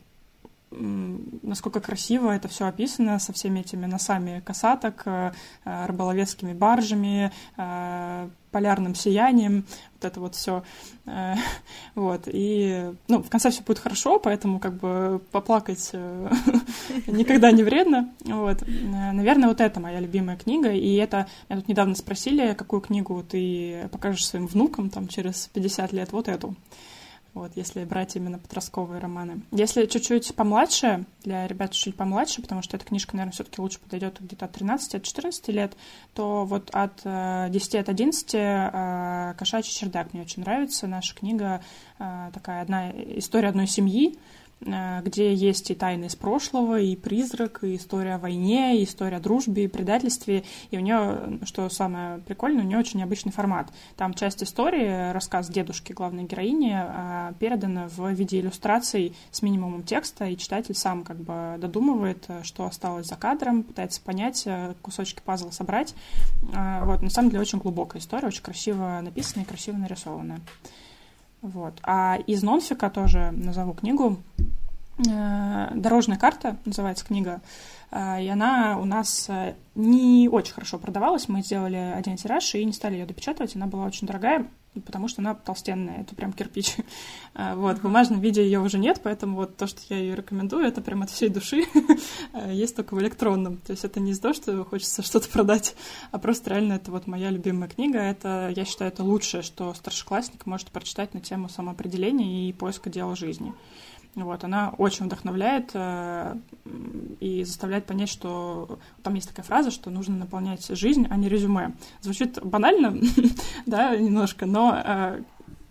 насколько 0.76 1.80
красиво 1.80 2.32
это 2.32 2.48
все 2.48 2.66
описано 2.66 3.20
со 3.20 3.34
всеми 3.34 3.62
этими 3.62 3.86
носами 3.86 4.42
касаток, 4.46 5.04
э, 5.06 5.32
э, 5.64 5.86
рыболовецкими 5.86 6.54
баржами, 6.54 7.32
э, 7.58 8.30
полярным 8.52 8.96
сиянием, 8.96 9.66
вот 9.96 10.06
это 10.06 10.20
вот 10.20 10.36
все. 10.36 10.64
Вот. 11.94 12.24
И, 12.28 12.94
ну, 13.08 13.22
в 13.22 13.30
конце 13.30 13.52
все 13.52 13.62
будет 13.62 13.80
хорошо, 13.80 14.18
поэтому 14.18 14.60
как 14.60 14.76
бы 14.76 15.22
поплакать 15.32 15.92
никогда 17.08 17.52
не 17.52 17.64
вредно. 17.64 18.14
Вот. 18.26 18.64
Наверное, 18.68 19.50
вот 19.50 19.62
это 19.62 19.80
моя 19.80 20.00
любимая 20.00 20.38
книга. 20.38 20.72
И 20.72 20.96
это, 20.96 21.28
меня 21.50 21.60
тут 21.60 21.70
недавно 21.70 21.96
спросили, 21.96 22.54
какую 22.54 22.82
книгу 22.82 23.24
ты 23.30 23.88
покажешь 23.92 24.26
своим 24.26 24.48
внукам 24.48 24.90
там 24.90 25.08
через 25.08 25.48
50 25.54 25.94
лет. 25.94 26.12
Вот 26.12 26.28
эту 26.28 26.56
вот, 27.36 27.52
если 27.56 27.84
брать 27.84 28.16
именно 28.16 28.40
подростковые 28.40 29.00
романы. 29.00 29.42
Если 29.52 29.86
чуть-чуть 29.86 30.34
помладше, 30.36 31.06
для 31.24 31.46
ребят 31.48 31.72
чуть-чуть 31.72 31.98
помладше, 31.98 32.42
потому 32.42 32.62
что 32.62 32.78
эта 32.78 32.86
книжка, 32.86 33.16
наверное, 33.18 33.34
все-таки 33.34 33.62
лучше 33.62 33.80
подойдет 33.80 34.22
где-то 34.22 34.46
от 34.46 34.54
13, 34.54 34.96
от 34.96 35.04
14 35.04 35.48
лет, 35.50 35.74
то 36.14 36.46
вот 36.46 36.70
от 36.72 37.02
10, 37.04 37.76
э, 37.76 37.80
от 37.80 37.90
11 37.90 38.30
э, 38.34 39.34
«Кошачий 39.38 39.74
чердак» 39.74 40.14
мне 40.14 40.22
очень 40.22 40.44
нравится. 40.44 40.88
Наша 40.88 41.14
книга 41.14 41.62
э, 42.00 42.32
такая 42.34 42.62
одна 42.62 42.92
история 42.92 43.50
одной 43.50 43.68
семьи, 43.68 44.18
где 44.62 45.34
есть 45.34 45.70
и 45.70 45.76
тайны 45.76 46.06
из 46.06 46.16
прошлого, 46.16 46.80
и 46.80 46.96
призрак, 46.96 47.64
и 47.64 47.76
история 47.76 48.16
о 48.16 48.18
войне, 48.18 48.80
и 48.80 48.84
история 48.84 49.18
о 49.18 49.20
дружбе, 49.20 49.66
и 49.66 49.68
предательстве. 49.68 50.44
И 50.72 50.78
у 50.78 50.80
нее, 50.80 51.40
что 51.44 51.70
самое 51.70 52.20
прикольное, 52.20 52.64
у 52.64 52.68
нее 52.68 52.80
очень 52.80 53.00
необычный 53.00 53.32
формат. 53.32 53.70
Там 53.96 54.14
часть 54.14 54.42
истории, 54.44 55.12
рассказ 55.12 55.50
дедушки 55.50 55.94
главной 55.94 56.24
героини, 56.24 56.74
э, 56.76 57.34
передана 57.40 57.88
в 57.90 58.10
виде 58.12 58.40
иллюстраций 58.40 59.16
с 59.32 59.42
минимумом 59.42 59.84
текста, 59.84 60.26
и 60.26 60.38
читатель 60.38 60.76
сам 60.76 61.04
как 61.04 61.18
бы 61.18 61.58
додумывает, 61.60 62.28
что 62.44 62.66
осталось 62.66 63.08
за 63.08 63.16
кадром, 63.16 63.64
пытается 63.64 64.02
понять, 64.02 64.44
э, 64.46 64.74
кусочки 64.82 65.22
пазла 65.24 65.52
собрать. 65.52 65.94
Вот, 66.42 67.02
на 67.02 67.10
самом 67.10 67.30
деле 67.30 67.42
очень 67.42 67.60
глубокая 67.60 68.02
история, 68.02 68.28
очень 68.28 68.44
красиво 68.44 69.00
написанная 69.04 69.46
и 69.46 69.48
красиво 69.48 69.78
нарисованная. 69.78 70.40
Вот. 71.46 71.80
А 71.84 72.18
из 72.26 72.42
нонфика 72.42 72.90
тоже 72.90 73.30
назову 73.32 73.74
книгу. 73.74 74.18
Э, 75.08 75.70
«Дорожная 75.76 76.18
карта» 76.18 76.58
называется 76.66 77.06
книга. 77.06 77.40
Э, 77.92 78.20
и 78.20 78.28
она 78.28 78.80
у 78.80 78.86
нас 78.86 79.28
э, 79.30 79.54
не 79.76 80.28
очень 80.28 80.54
хорошо 80.54 80.80
продавалась. 80.80 81.30
Мы 81.30 81.44
сделали 81.44 81.94
один 81.96 82.16
тираж 82.18 82.56
и 82.56 82.66
не 82.66 82.74
стали 82.74 82.96
ее 82.96 83.06
допечатывать. 83.06 83.56
Она 83.56 83.68
была 83.68 83.86
очень 83.86 84.08
дорогая, 84.08 84.48
потому 84.82 85.08
что 85.08 85.22
она 85.22 85.36
толстенная. 85.36 86.02
Это 86.02 86.16
прям 86.16 86.34
кирпич. 86.34 86.76
Вот. 87.36 87.80
В 87.80 87.82
бумажном 87.82 88.22
виде 88.22 88.42
ее 88.44 88.62
уже 88.62 88.78
нет, 88.78 89.02
поэтому 89.04 89.36
вот 89.36 89.58
то, 89.58 89.68
что 89.68 89.82
я 89.90 89.98
ее 89.98 90.16
рекомендую, 90.16 90.66
это 90.66 90.82
прям 90.82 91.02
от 91.02 91.10
всей 91.10 91.28
души. 91.28 91.66
Есть 92.50 92.78
только 92.78 92.96
в 92.96 93.02
электронном. 93.02 93.58
То 93.58 93.72
есть 93.72 93.84
это 93.84 94.00
не 94.00 94.12
из-за 94.12 94.22
того, 94.22 94.34
что 94.34 94.64
хочется 94.64 95.02
что-то 95.02 95.28
продать, 95.28 95.76
а 96.12 96.18
просто 96.18 96.52
реально 96.52 96.74
это 96.74 96.92
вот 96.92 97.08
моя 97.08 97.32
любимая 97.32 97.68
книга. 97.68 98.00
Это, 98.00 98.54
я 98.56 98.64
считаю, 98.64 98.90
это 98.90 99.04
лучшее, 99.04 99.44
что 99.44 99.74
старшеклассник 99.74 100.46
может 100.46 100.70
прочитать 100.70 101.14
на 101.14 101.20
тему 101.20 101.50
самоопределения 101.50 102.48
и 102.48 102.54
поиска 102.54 102.90
дела 102.90 103.18
жизни. 103.18 103.54
Вот, 104.16 104.46
она 104.46 104.74
очень 104.78 105.06
вдохновляет 105.06 105.72
э, 105.74 106.38
и 107.20 107.44
заставляет 107.44 107.86
понять, 107.86 108.08
что 108.08 108.80
там 109.04 109.14
есть 109.16 109.28
такая 109.28 109.46
фраза, 109.46 109.72
что 109.72 109.90
нужно 109.90 110.16
наполнять 110.16 110.66
жизнь, 110.68 111.06
а 111.10 111.18
не 111.18 111.28
резюме. 111.28 111.74
Звучит 112.00 112.42
банально, 112.42 112.98
да, 113.66 113.94
немножко, 113.96 114.46
но 114.46 114.74
э, 114.74 115.22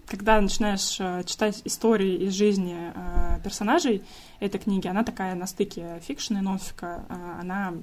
когда 0.06 0.40
начинаешь 0.40 0.96
э, 1.00 1.22
читать 1.24 1.62
истории 1.64 2.16
из 2.26 2.34
жизни 2.34 2.76
э, 2.94 3.40
персонажей 3.42 4.02
этой 4.40 4.58
книги, 4.58 4.86
она 4.86 5.02
такая 5.02 5.34
на 5.34 5.46
стыке 5.46 6.00
фикшена 6.02 6.40
и 6.40 6.42
нонфика. 6.42 7.04
Э, 7.08 7.40
она 7.40 7.74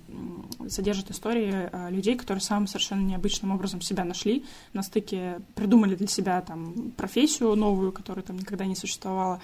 содержит 0.69 1.09
истории 1.09 1.69
людей, 1.91 2.15
которые 2.15 2.41
самым 2.41 2.67
совершенно 2.67 3.01
необычным 3.01 3.51
образом 3.51 3.81
себя 3.81 4.03
нашли, 4.03 4.45
на 4.73 4.83
стыке 4.83 5.41
придумали 5.55 5.95
для 5.95 6.07
себя 6.07 6.41
там 6.41 6.91
профессию 6.91 7.55
новую, 7.55 7.91
которая 7.91 8.23
там 8.23 8.37
никогда 8.37 8.65
не 8.65 8.75
существовала. 8.75 9.41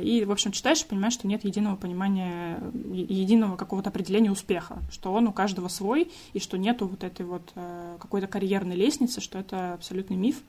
И, 0.00 0.24
в 0.24 0.32
общем, 0.32 0.52
читаешь 0.52 0.82
и 0.82 0.86
понимаешь, 0.86 1.14
что 1.14 1.26
нет 1.26 1.44
единого 1.44 1.76
понимания, 1.76 2.60
единого 2.92 3.56
какого-то 3.56 3.90
определения 3.90 4.30
успеха, 4.30 4.78
что 4.90 5.12
он 5.12 5.28
у 5.28 5.32
каждого 5.32 5.68
свой, 5.68 6.10
и 6.32 6.40
что 6.40 6.58
нету 6.58 6.88
вот 6.88 7.04
этой 7.04 7.24
вот 7.24 7.52
какой-то 7.98 8.26
карьерной 8.26 8.76
лестницы, 8.76 9.20
что 9.20 9.38
это 9.38 9.74
абсолютный 9.74 10.16
миф 10.16 10.42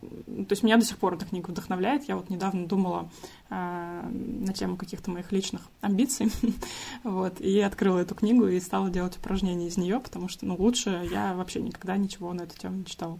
то 0.00 0.46
есть 0.50 0.62
меня 0.62 0.76
до 0.76 0.84
сих 0.84 0.98
пор 0.98 1.14
эта 1.14 1.24
книга 1.24 1.50
вдохновляет. 1.50 2.08
Я 2.08 2.16
вот 2.16 2.30
недавно 2.30 2.66
думала 2.66 3.10
э, 3.50 4.08
на 4.10 4.52
тему 4.52 4.76
каких-то 4.76 5.10
моих 5.10 5.32
личных 5.32 5.62
амбиций, 5.80 6.30
вот, 7.04 7.40
и 7.40 7.60
открыла 7.60 8.00
эту 8.00 8.14
книгу 8.14 8.46
и 8.46 8.60
стала 8.60 8.90
делать 8.90 9.16
упражнения 9.16 9.68
из 9.68 9.76
нее, 9.76 10.00
потому 10.00 10.28
что, 10.28 10.46
ну, 10.46 10.56
лучше 10.56 11.08
я 11.10 11.34
вообще 11.34 11.60
никогда 11.60 11.96
ничего 11.96 12.32
на 12.32 12.42
эту 12.42 12.58
тему 12.58 12.76
не 12.76 12.84
читала. 12.84 13.18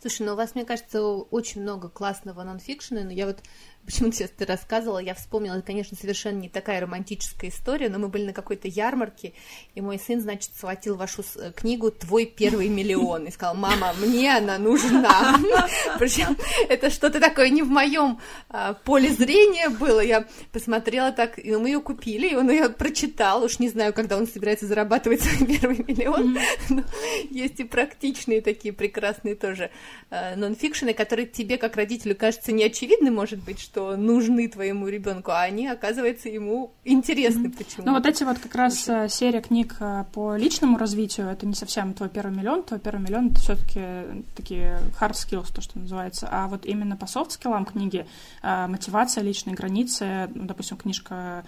Слушай, 0.00 0.26
ну 0.26 0.34
у 0.34 0.36
вас, 0.36 0.54
мне 0.54 0.64
кажется, 0.64 1.02
очень 1.02 1.62
много 1.62 1.88
классного 1.88 2.44
нонфикшена, 2.44 3.02
но 3.02 3.10
я 3.10 3.26
вот 3.26 3.42
почему-то 3.88 4.16
сейчас 4.16 4.30
ты 4.36 4.44
рассказывала, 4.44 4.98
я 4.98 5.14
вспомнила, 5.14 5.54
это, 5.54 5.66
конечно, 5.66 5.96
совершенно 5.96 6.40
не 6.40 6.50
такая 6.50 6.78
романтическая 6.78 7.48
история, 7.48 7.88
но 7.88 7.98
мы 7.98 8.08
были 8.08 8.26
на 8.26 8.32
какой-то 8.34 8.68
ярмарке, 8.68 9.32
и 9.74 9.80
мой 9.80 9.98
сын, 9.98 10.20
значит, 10.20 10.50
схватил 10.54 10.96
вашу 10.96 11.24
э, 11.36 11.52
книгу 11.56 11.90
«Твой 11.90 12.26
первый 12.26 12.68
миллион» 12.68 13.24
и 13.24 13.30
сказал, 13.30 13.54
мама, 13.54 13.94
мне 13.98 14.36
она 14.36 14.58
нужна. 14.58 15.38
Причем 15.98 16.36
это 16.68 16.90
что-то 16.90 17.18
такое 17.18 17.48
не 17.48 17.62
в 17.62 17.70
моем 17.70 18.20
а, 18.50 18.74
поле 18.74 19.08
зрения 19.08 19.70
было, 19.70 20.00
я 20.00 20.26
посмотрела 20.52 21.10
так, 21.10 21.38
и 21.38 21.56
мы 21.56 21.70
ее 21.70 21.80
купили, 21.80 22.28
и 22.28 22.36
он 22.36 22.50
ее 22.50 22.68
прочитал, 22.68 23.42
уж 23.42 23.58
не 23.58 23.70
знаю, 23.70 23.94
когда 23.94 24.18
он 24.18 24.26
собирается 24.26 24.66
зарабатывать 24.66 25.22
свой 25.22 25.46
первый 25.46 25.78
миллион, 25.78 26.38
но 26.68 26.84
есть 27.30 27.58
и 27.60 27.64
практичные 27.64 28.42
такие 28.42 28.74
прекрасные 28.74 29.34
тоже 29.34 29.70
э, 30.10 30.36
нонфикшены, 30.36 30.92
которые 30.92 31.26
тебе, 31.26 31.56
как 31.56 31.76
родителю, 31.76 32.14
кажется 32.14 32.52
неочевидны, 32.52 33.10
может 33.10 33.42
быть, 33.42 33.58
что 33.58 33.77
что 33.78 33.96
нужны 33.96 34.48
твоему 34.48 34.88
ребенку, 34.88 35.30
а 35.30 35.42
они, 35.42 35.68
оказывается, 35.68 36.28
ему 36.28 36.72
интересны 36.84 37.46
mm-hmm. 37.46 37.56
почему. 37.56 37.86
Ну, 37.86 37.92
вот 37.92 38.06
эти 38.06 38.24
вот 38.24 38.38
как 38.38 38.54
раз 38.56 38.88
Очень. 38.88 39.04
Э, 39.04 39.08
серия 39.08 39.40
книг 39.40 39.76
э, 39.78 40.04
по 40.12 40.34
личному 40.34 40.78
развитию, 40.78 41.28
это 41.28 41.46
не 41.46 41.54
совсем 41.54 41.94
твой 41.94 42.08
первый 42.08 42.36
миллион, 42.36 42.64
твой 42.64 42.80
первый 42.80 43.00
миллион 43.00 43.28
это 43.28 43.40
все-таки 43.40 44.24
такие 44.34 44.80
hard 45.00 45.12
skills, 45.12 45.54
то, 45.54 45.60
что 45.60 45.78
называется. 45.78 46.28
А 46.30 46.48
вот 46.48 46.66
именно 46.66 46.96
по 46.96 47.04
soft 47.04 47.30
скиллам 47.30 47.64
книги 47.64 48.04
э, 48.42 48.66
мотивация, 48.66 49.22
личные 49.22 49.54
границы, 49.54 50.28
ну, 50.34 50.46
допустим, 50.46 50.76
книжка 50.76 51.44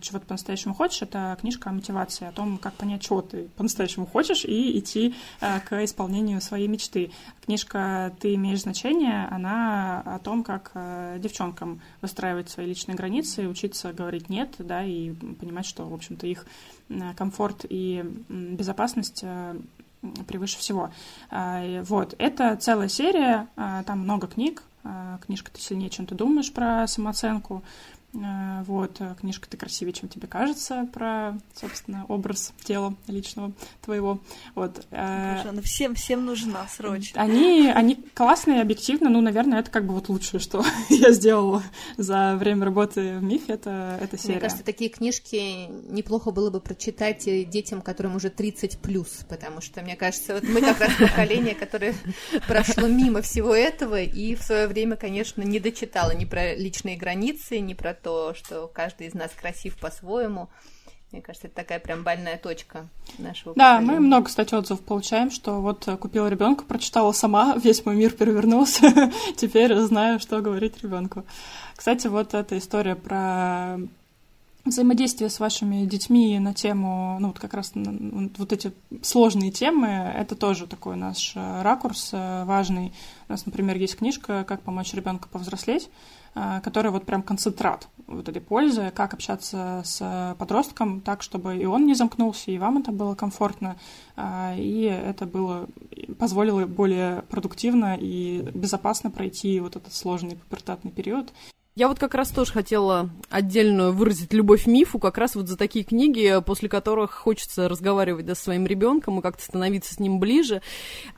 «Чего 0.00 0.18
ты 0.18 0.26
по-настоящему 0.26 0.74
хочешь», 0.74 1.02
это 1.02 1.36
книжка 1.40 1.70
о 1.70 1.72
мотивации, 1.72 2.26
о 2.26 2.32
том, 2.32 2.58
как 2.58 2.74
понять, 2.74 3.02
чего 3.02 3.22
ты 3.22 3.48
по-настоящему 3.56 4.06
хочешь, 4.06 4.44
и 4.44 4.78
идти 4.78 5.14
к 5.40 5.84
исполнению 5.84 6.40
своей 6.40 6.66
мечты. 6.66 7.12
Книжка 7.44 8.12
«Ты 8.20 8.34
имеешь 8.34 8.62
значение», 8.62 9.28
она 9.30 10.00
о 10.04 10.18
том, 10.18 10.42
как 10.42 10.72
девчонкам 11.18 11.57
там 11.58 11.80
выстраивать 12.00 12.48
свои 12.48 12.66
личные 12.66 12.96
границы, 12.96 13.48
учиться 13.48 13.92
говорить 13.92 14.28
нет, 14.28 14.54
да, 14.58 14.84
и 14.84 15.12
понимать, 15.12 15.66
что, 15.66 15.86
в 15.86 15.94
общем-то, 15.94 16.26
их 16.26 16.46
э, 16.88 17.14
комфорт 17.16 17.64
и 17.68 18.04
безопасность 18.28 19.20
э, 19.22 19.56
превыше 20.26 20.58
всего. 20.58 20.90
А, 21.30 21.82
вот, 21.82 22.14
это 22.18 22.56
целая 22.56 22.88
серия, 22.88 23.48
а, 23.56 23.82
там 23.84 24.00
много 24.00 24.26
книг, 24.26 24.62
а, 24.84 25.18
книжка 25.18 25.50
«Ты 25.52 25.60
сильнее, 25.60 25.90
чем 25.90 26.06
ты 26.06 26.14
думаешь» 26.14 26.52
про 26.52 26.86
самооценку, 26.86 27.62
вот, 28.12 29.00
книжка 29.20 29.48
«Ты 29.48 29.56
красивее, 29.56 29.92
чем 29.92 30.08
тебе 30.08 30.26
кажется» 30.28 30.88
про, 30.92 31.38
собственно, 31.54 32.06
образ 32.08 32.52
тела 32.64 32.94
личного 33.06 33.52
твоего. 33.82 34.20
Вот. 34.54 34.86
Боже, 34.90 35.48
она 35.48 35.62
всем, 35.62 35.94
всем 35.94 36.24
нужна 36.24 36.66
срочно. 36.68 37.20
Они, 37.20 37.68
они 37.68 37.96
классные, 38.14 38.62
объективно, 38.62 39.10
ну, 39.10 39.20
наверное, 39.20 39.60
это 39.60 39.70
как 39.70 39.86
бы 39.86 39.94
вот 39.94 40.08
лучшее, 40.08 40.40
что 40.40 40.64
я 40.88 41.12
сделала 41.12 41.62
за 41.96 42.36
время 42.36 42.64
работы 42.64 43.18
в 43.18 43.22
МИФе, 43.22 43.52
это, 43.52 43.98
это 44.00 44.16
серия. 44.16 44.34
Мне 44.34 44.40
кажется, 44.40 44.64
такие 44.64 44.90
книжки 44.90 45.68
неплохо 45.90 46.30
было 46.30 46.50
бы 46.50 46.60
прочитать 46.60 47.24
детям, 47.50 47.82
которым 47.82 48.16
уже 48.16 48.30
30 48.30 48.78
плюс, 48.78 49.24
потому 49.28 49.60
что, 49.60 49.82
мне 49.82 49.96
кажется, 49.96 50.34
вот 50.34 50.44
мы 50.44 50.60
как 50.60 50.80
раз 50.80 50.92
поколение, 50.98 51.54
которое 51.54 51.94
прошло 52.46 52.88
мимо 52.88 53.20
всего 53.20 53.54
этого 53.54 54.00
и 54.00 54.34
в 54.34 54.42
свое 54.42 54.66
время, 54.66 54.96
конечно, 54.96 55.42
не 55.42 55.60
дочитало 55.60 56.14
ни 56.14 56.24
про 56.24 56.54
личные 56.54 56.96
границы, 56.96 57.58
ни 57.60 57.74
про 57.74 57.97
то, 58.02 58.34
что 58.34 58.68
каждый 58.68 59.08
из 59.08 59.14
нас 59.14 59.30
красив 59.32 59.76
по-своему. 59.78 60.48
Мне 61.10 61.22
кажется, 61.22 61.46
это 61.46 61.56
такая 61.56 61.78
прям 61.80 62.02
больная 62.02 62.36
точка 62.36 62.86
нашего 63.16 63.54
Да, 63.54 63.76
поколения. 63.76 63.92
мы 63.94 64.00
много, 64.06 64.26
кстати, 64.26 64.54
отзывов 64.54 64.82
получаем, 64.82 65.30
что 65.30 65.60
вот 65.62 65.88
купила 66.00 66.28
ребенка, 66.28 66.64
прочитала 66.64 67.12
сама, 67.12 67.56
весь 67.62 67.84
мой 67.86 67.96
мир 67.96 68.12
перевернулся, 68.12 69.10
теперь 69.36 69.74
знаю, 69.76 70.20
что 70.20 70.40
говорить 70.42 70.82
ребенку. 70.82 71.24
Кстати, 71.74 72.08
вот 72.08 72.34
эта 72.34 72.58
история 72.58 72.94
про 72.94 73.78
взаимодействие 74.68 75.30
с 75.30 75.40
вашими 75.40 75.86
детьми 75.86 76.38
на 76.38 76.52
тему, 76.52 77.16
ну 77.20 77.28
вот 77.28 77.38
как 77.38 77.54
раз 77.54 77.72
вот 77.74 78.52
эти 78.52 78.72
сложные 79.02 79.50
темы, 79.50 79.88
это 79.88 80.34
тоже 80.36 80.66
такой 80.66 80.96
наш 80.96 81.32
э, 81.34 81.62
ракурс 81.62 82.10
э, 82.12 82.44
важный. 82.44 82.92
У 83.28 83.32
нас, 83.32 83.46
например, 83.46 83.76
есть 83.78 83.96
книжка 83.96 84.44
«Как 84.44 84.60
помочь 84.60 84.92
ребенку 84.92 85.28
повзрослеть», 85.30 85.88
э, 86.38 86.60
которая 86.62 86.92
вот 86.92 87.04
прям 87.04 87.22
концентрат 87.22 87.88
вот 88.06 88.28
этой 88.28 88.40
пользы, 88.40 88.92
как 88.94 89.14
общаться 89.14 89.82
с 89.84 90.36
подростком 90.38 91.00
так, 91.00 91.22
чтобы 91.22 91.56
и 91.56 91.66
он 91.66 91.86
не 91.86 91.94
замкнулся, 91.94 92.50
и 92.50 92.58
вам 92.58 92.78
это 92.78 92.90
было 92.90 93.14
комфортно, 93.14 93.76
и 94.56 94.84
это 94.84 95.26
было 95.26 95.68
позволило 96.18 96.64
более 96.64 97.20
продуктивно 97.28 97.98
и 98.00 98.40
безопасно 98.54 99.10
пройти 99.10 99.60
вот 99.60 99.76
этот 99.76 99.92
сложный 99.92 100.36
пубертатный 100.36 100.90
период. 100.90 101.34
Я 101.78 101.86
вот 101.86 102.00
как 102.00 102.16
раз 102.16 102.30
тоже 102.30 102.50
хотела 102.50 103.08
отдельно 103.30 103.92
выразить 103.92 104.32
любовь 104.32 104.66
мифу, 104.66 104.98
как 104.98 105.16
раз 105.16 105.36
вот 105.36 105.46
за 105.46 105.56
такие 105.56 105.84
книги, 105.84 106.42
после 106.44 106.68
которых 106.68 107.12
хочется 107.12 107.68
разговаривать 107.68 108.26
да, 108.26 108.34
со 108.34 108.42
своим 108.42 108.66
ребенком 108.66 109.20
и 109.20 109.22
как-то 109.22 109.44
становиться 109.44 109.94
с 109.94 110.00
ним 110.00 110.18
ближе. 110.18 110.60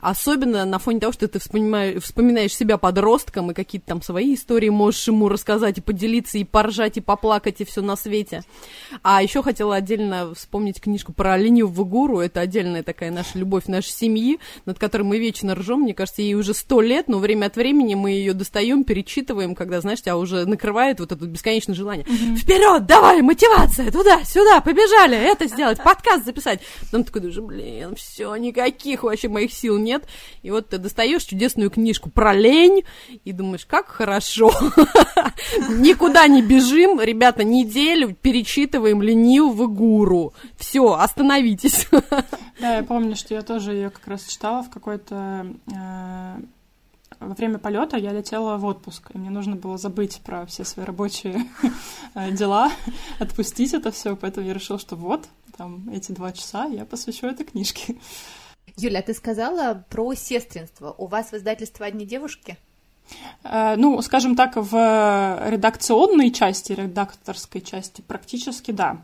Особенно 0.01 0.63
на 0.65 0.77
фоне 0.77 0.99
того, 0.99 1.13
что 1.13 1.27
ты 1.27 1.39
вспоминаешь, 1.39 2.03
вспоминаешь 2.03 2.53
себя 2.53 2.77
подростком 2.77 3.49
и 3.49 3.55
какие-то 3.55 3.87
там 3.87 4.03
свои 4.03 4.35
истории 4.35 4.69
можешь 4.69 5.07
ему 5.07 5.29
рассказать 5.29 5.79
и 5.79 5.81
поделиться, 5.81 6.37
и 6.37 6.43
поржать, 6.43 6.97
и 6.97 7.01
поплакать, 7.01 7.59
и 7.61 7.65
все 7.65 7.81
на 7.81 7.95
свете. 7.95 8.43
А 9.01 9.23
еще 9.23 9.41
хотела 9.41 9.77
отдельно 9.77 10.35
вспомнить 10.35 10.79
книжку 10.79 11.11
про 11.11 11.37
ленивого 11.37 11.85
гуру. 11.85 12.19
Это 12.19 12.39
отдельная 12.39 12.83
такая 12.83 13.09
наша 13.09 13.39
любовь 13.39 13.65
нашей 13.65 13.93
семьи, 13.93 14.37
над 14.67 14.77
которой 14.77 15.03
мы 15.03 15.17
вечно 15.17 15.55
ржем. 15.55 15.81
Мне 15.81 15.95
кажется, 15.95 16.21
ей 16.21 16.35
уже 16.35 16.53
сто 16.53 16.81
лет, 16.81 17.07
но 17.07 17.17
время 17.17 17.47
от 17.47 17.55
времени 17.55 17.95
мы 17.95 18.11
ее 18.11 18.35
достаем, 18.35 18.83
перечитываем, 18.83 19.55
когда, 19.55 19.81
знаешь, 19.81 20.03
тебя 20.03 20.17
уже 20.17 20.50
накрывает 20.51 20.99
вот 20.99 21.11
это 21.11 21.25
бесконечное 21.25 21.75
желание. 21.75 22.05
Mm-hmm. 22.05 22.35
Вперед, 22.35 22.85
давай, 22.85 23.21
мотивация, 23.21 23.91
туда, 23.91 24.23
сюда, 24.23 24.61
побежали, 24.61 25.17
это 25.17 25.47
сделать, 25.47 25.81
подкаст 25.83 26.25
записать. 26.25 26.61
Потом 26.81 27.03
такой 27.03 27.21
думаешь, 27.21 27.39
блин, 27.39 27.95
все, 27.95 28.35
никаких 28.35 29.03
вообще 29.03 29.27
моих 29.27 29.51
сил 29.51 29.77
нет. 29.77 30.03
И 30.43 30.51
вот 30.51 30.69
ты 30.69 30.77
достаешь 30.77 31.23
чудесную 31.23 31.69
книжку 31.69 32.09
про 32.09 32.33
лень 32.33 32.83
и 33.25 33.31
думаешь, 33.31 33.65
как 33.65 33.87
хорошо. 33.87 34.51
Никуда 35.69 36.27
не 36.27 36.41
бежим, 36.41 37.01
ребята, 37.01 37.43
неделю 37.43 38.15
перечитываем 38.21 39.01
ленивого 39.01 39.67
гуру. 39.67 40.33
Все, 40.57 40.93
остановитесь. 40.93 41.87
Да, 42.59 42.77
я 42.77 42.83
помню, 42.83 43.15
что 43.15 43.33
я 43.33 43.41
тоже 43.41 43.73
ее 43.73 43.89
как 43.89 44.07
раз 44.07 44.25
читала 44.25 44.63
в 44.63 44.69
какой-то 44.69 45.47
э, 45.67 46.41
во 47.21 47.35
время 47.35 47.59
полета 47.59 47.97
я 47.97 48.11
летела 48.11 48.57
в 48.57 48.65
отпуск, 48.65 49.11
и 49.13 49.17
мне 49.17 49.29
нужно 49.29 49.55
было 49.55 49.77
забыть 49.77 50.21
про 50.21 50.45
все 50.47 50.65
свои 50.65 50.85
рабочие 50.85 51.45
э, 52.15 52.31
дела, 52.31 52.71
отпустить 53.19 53.73
это 53.73 53.91
все, 53.91 54.15
поэтому 54.15 54.47
я 54.47 54.53
решила, 54.53 54.79
что 54.79 54.95
вот, 54.95 55.27
там, 55.55 55.87
эти 55.89 56.11
два 56.11 56.31
часа 56.31 56.65
я 56.65 56.83
посвящу 56.83 57.27
этой 57.27 57.45
книжке. 57.45 57.95
Юля, 58.75 59.01
ты 59.01 59.13
сказала 59.13 59.85
про 59.89 60.13
сестринство. 60.15 60.95
У 60.97 61.07
вас 61.07 61.31
в 61.31 61.35
издательстве 61.35 61.85
одни 61.85 62.05
девушки? 62.05 62.57
Э, 63.43 63.75
ну, 63.77 64.01
скажем 64.01 64.35
так, 64.35 64.55
в 64.55 65.49
редакционной 65.49 66.31
части, 66.31 66.73
редакторской 66.73 67.61
части 67.61 68.01
практически 68.01 68.71
да. 68.71 69.01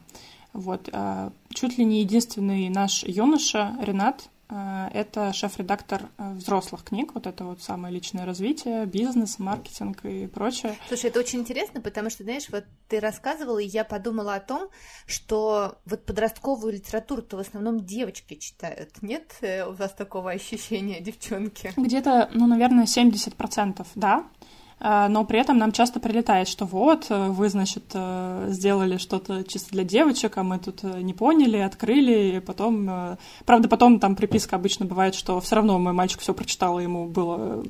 Вот. 0.53 0.89
Э, 0.91 1.29
чуть 1.53 1.77
ли 1.77 1.85
не 1.85 2.01
единственный 2.01 2.69
наш 2.69 3.03
юноша, 3.03 3.75
Ренат, 3.79 4.29
это 4.49 5.33
шеф-редактор 5.33 6.09
э, 6.17 6.33
взрослых 6.33 6.83
книг, 6.83 7.11
вот 7.13 7.27
это 7.27 7.43
вот 7.43 7.61
самое 7.61 7.93
личное 7.93 8.25
развитие, 8.25 8.85
бизнес, 8.85 9.39
маркетинг 9.39 10.05
и 10.05 10.27
прочее. 10.27 10.77
Слушай, 10.87 11.09
это 11.09 11.19
очень 11.19 11.39
интересно, 11.39 11.81
потому 11.81 12.09
что, 12.09 12.23
знаешь, 12.23 12.47
вот 12.49 12.63
ты 12.87 12.99
рассказывала, 12.99 13.59
и 13.59 13.67
я 13.67 13.83
подумала 13.83 14.35
о 14.35 14.39
том, 14.39 14.69
что 15.05 15.77
вот 15.85 16.05
подростковую 16.05 16.73
литературу-то 16.73 17.37
в 17.37 17.41
основном 17.41 17.85
девочки 17.85 18.35
читают. 18.35 19.01
Нет 19.01 19.35
э, 19.41 19.65
у 19.65 19.73
вас 19.73 19.93
такого 19.93 20.31
ощущения, 20.31 20.99
девчонки? 21.01 21.73
Где-то, 21.75 22.29
ну, 22.33 22.47
наверное, 22.47 22.85
70%, 22.85 23.85
да. 23.95 24.25
А, 24.79 25.09
но 25.09 25.25
при 25.25 25.39
этом 25.39 25.57
нам 25.57 25.71
часто 25.71 25.99
прилетает, 25.99 26.47
что 26.47 26.65
вот, 26.65 27.07
э, 27.09 27.29
вы, 27.29 27.49
значит, 27.49 27.83
э, 27.93 28.47
сделали 28.49 28.97
что-то 28.97 29.43
чисто 29.43 29.71
для 29.71 29.83
девочек, 29.83 30.37
а 30.37 30.43
мы 30.43 30.59
тут 30.59 30.83
э, 30.83 31.01
не 31.01 31.13
поняли, 31.13 31.57
открыли, 31.57 32.37
и 32.37 32.39
потом... 32.39 33.17
Правда, 33.45 33.67
потом 33.69 33.99
там 33.99 34.15
приписка 34.15 34.55
обычно 34.55 34.85
бывает, 34.85 35.15
что 35.15 35.39
все 35.39 35.55
равно 35.55 35.79
мой 35.79 35.93
мальчик 35.93 36.19
все 36.19 36.33
прочитал, 36.33 36.79
и 36.79 36.83
ему 36.83 37.07
было 37.07 37.63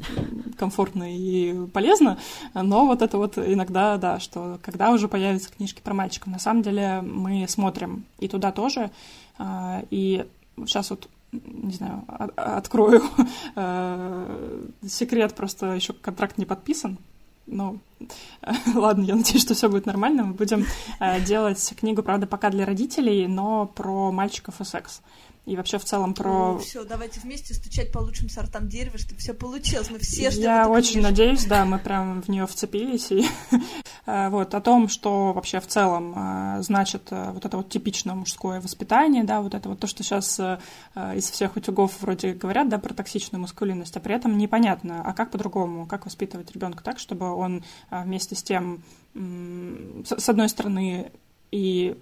комфортно 0.57 1.15
и 1.15 1.67
полезно, 1.67 2.17
но 2.53 2.85
вот 2.85 3.01
это 3.01 3.17
вот 3.17 3.37
иногда, 3.37 3.97
да, 3.97 4.19
что 4.19 4.59
когда 4.61 4.91
уже 4.91 5.07
появятся 5.07 5.51
книжки 5.51 5.81
про 5.81 5.93
мальчиков, 5.93 6.27
на 6.27 6.39
самом 6.39 6.61
деле 6.61 7.01
мы 7.01 7.47
смотрим 7.47 8.05
и 8.19 8.27
туда 8.27 8.51
тоже, 8.51 8.91
а, 9.37 9.83
и 9.91 10.25
сейчас 10.65 10.89
вот 10.89 11.07
не 11.31 11.73
знаю, 11.73 12.03
открою 12.35 13.03
э, 13.55 14.67
секрет, 14.87 15.35
просто 15.35 15.73
еще 15.73 15.93
контракт 15.93 16.37
не 16.37 16.45
подписан. 16.45 16.97
Ну, 17.45 17.79
ладно, 18.75 19.03
я 19.03 19.15
надеюсь, 19.15 19.41
что 19.41 19.53
все 19.53 19.69
будет 19.69 19.85
нормально. 19.85 20.23
Мы 20.25 20.33
будем 20.33 20.65
э, 20.99 21.21
делать 21.21 21.73
книгу, 21.79 22.03
правда, 22.03 22.27
пока 22.27 22.49
для 22.49 22.65
родителей, 22.65 23.27
но 23.27 23.65
про 23.65 24.11
мальчиков 24.11 24.59
и 24.59 24.65
секс 24.65 25.01
и 25.47 25.55
вообще 25.55 25.77
в 25.77 25.85
целом 25.85 26.13
про... 26.13 26.53
Ну, 26.53 26.59
все, 26.59 26.83
давайте 26.83 27.21
вместе 27.21 27.53
стучать 27.53 27.93
по 27.93 27.99
лучшим 27.99 28.27
сортам 28.27 28.67
дерева, 28.67 28.97
чтобы 28.97 29.21
все 29.21 29.33
получилось. 29.33 29.89
Мы 29.89 29.97
все 29.99 30.29
ждем 30.29 30.43
Я 30.43 30.67
очень 30.67 30.95
книжку. 30.95 31.09
надеюсь, 31.09 31.45
да, 31.45 31.63
мы 31.63 31.79
прям 31.83 32.21
в 32.21 32.27
нее 32.27 32.45
вцепились. 32.45 33.09
И, 33.13 33.25
э, 34.05 34.27
вот, 34.27 34.53
о 34.53 34.59
том, 34.59 34.89
что 34.89 35.31
вообще 35.31 35.61
в 35.61 35.67
целом 35.67 36.13
э, 36.17 36.61
значит 36.63 37.07
э, 37.11 37.31
вот 37.31 37.45
это 37.45 37.55
вот 37.55 37.69
типичное 37.69 38.13
мужское 38.13 38.59
воспитание, 38.59 39.23
да, 39.23 39.41
вот 39.41 39.53
это 39.53 39.69
вот 39.69 39.79
то, 39.79 39.87
что 39.87 40.03
сейчас 40.03 40.37
из 41.15 41.31
всех 41.31 41.55
утюгов 41.55 41.93
вроде 42.01 42.33
говорят, 42.33 42.67
да, 42.67 42.77
про 42.77 42.93
токсичную 42.93 43.41
маскулинность, 43.41 43.95
а 43.95 44.01
при 44.01 44.15
этом 44.15 44.37
непонятно, 44.37 45.01
а 45.05 45.13
как 45.13 45.31
по-другому, 45.31 45.87
как 45.87 46.05
воспитывать 46.05 46.51
ребенка 46.51 46.83
так, 46.83 46.99
чтобы 46.99 47.33
он 47.33 47.63
вместе 47.89 48.35
с 48.35 48.43
тем, 48.43 48.83
с 49.13 50.29
одной 50.29 50.49
стороны, 50.49 51.11
и 51.51 51.97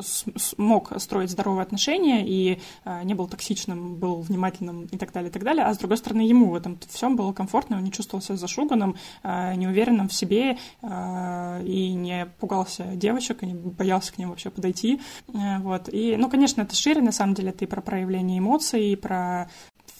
смог 0.00 0.92
строить 1.00 1.30
здоровые 1.30 1.62
отношения 1.62 2.26
и 2.26 2.60
э, 2.84 3.02
не 3.04 3.14
был 3.14 3.28
токсичным, 3.28 3.96
был 3.96 4.20
внимательным 4.20 4.84
и 4.84 4.96
так 4.96 5.12
далее, 5.12 5.30
и 5.30 5.32
так 5.32 5.42
далее. 5.42 5.64
А 5.64 5.74
с 5.74 5.78
другой 5.78 5.96
стороны, 5.96 6.22
ему 6.22 6.50
в 6.50 6.54
этом 6.54 6.78
всем 6.88 7.16
было 7.16 7.32
комфортно, 7.32 7.76
он 7.76 7.84
не 7.84 7.92
чувствовал 7.92 8.22
себя 8.22 8.36
зашуганным, 8.36 8.96
э, 9.22 9.54
неуверенным 9.54 10.08
в 10.08 10.12
себе 10.12 10.58
э, 10.82 11.64
и 11.64 11.92
не 11.94 12.26
пугался 12.40 12.84
девочек, 12.94 13.42
и 13.42 13.46
не 13.46 13.54
боялся 13.54 14.12
к 14.12 14.18
ним 14.18 14.30
вообще 14.30 14.50
подойти. 14.50 15.00
Вот. 15.26 15.88
И, 15.92 16.16
ну, 16.16 16.28
конечно, 16.28 16.62
это 16.62 16.74
шире, 16.74 17.00
на 17.02 17.12
самом 17.12 17.34
деле, 17.34 17.50
это 17.50 17.64
и 17.64 17.68
про 17.68 17.80
проявление 17.80 18.38
эмоций, 18.38 18.92
и 18.92 18.96
про 18.96 19.48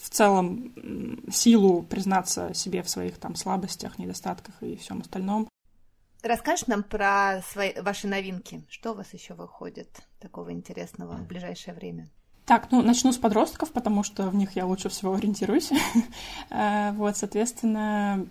в 0.01 0.09
целом 0.09 0.73
силу 1.31 1.81
признаться 1.81 2.53
себе 2.53 2.83
в 2.83 2.89
своих 2.89 3.17
там 3.17 3.35
слабостях, 3.35 3.97
недостатках 3.97 4.55
и 4.61 4.75
всем 4.75 5.01
остальном. 5.01 5.47
Расскажешь 6.23 6.67
нам 6.67 6.83
про 6.83 7.41
свои, 7.51 7.73
ваши 7.81 8.07
новинки? 8.07 8.63
Что 8.69 8.91
у 8.91 8.95
вас 8.95 9.13
еще 9.13 9.33
выходит 9.33 9.89
такого 10.21 10.53
интересного 10.53 11.17
в 11.17 11.27
ближайшее 11.27 11.73
время? 11.73 12.07
Так, 12.45 12.71
ну, 12.71 12.81
начну 12.81 13.11
с 13.11 13.17
подростков, 13.17 13.73
потому 13.73 14.03
что 14.03 14.29
в 14.29 14.35
них 14.35 14.55
я 14.55 14.65
лучше 14.65 14.87
всего 14.87 15.13
ориентируюсь. 15.13 15.69
Э, 16.49 16.91
вот, 16.93 17.17
соответственно, 17.17 18.25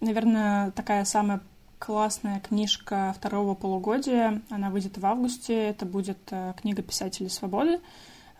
наверное, 0.00 0.70
такая 0.70 1.04
самая 1.04 1.40
классная 1.80 2.38
книжка 2.38 3.12
второго 3.16 3.54
полугодия. 3.56 4.40
Она 4.48 4.70
выйдет 4.70 4.98
в 4.98 5.04
августе. 5.04 5.68
Это 5.68 5.84
будет 5.84 6.18
э, 6.30 6.54
книга 6.60 6.82
«Писатели 6.82 7.26
свободы», 7.26 7.80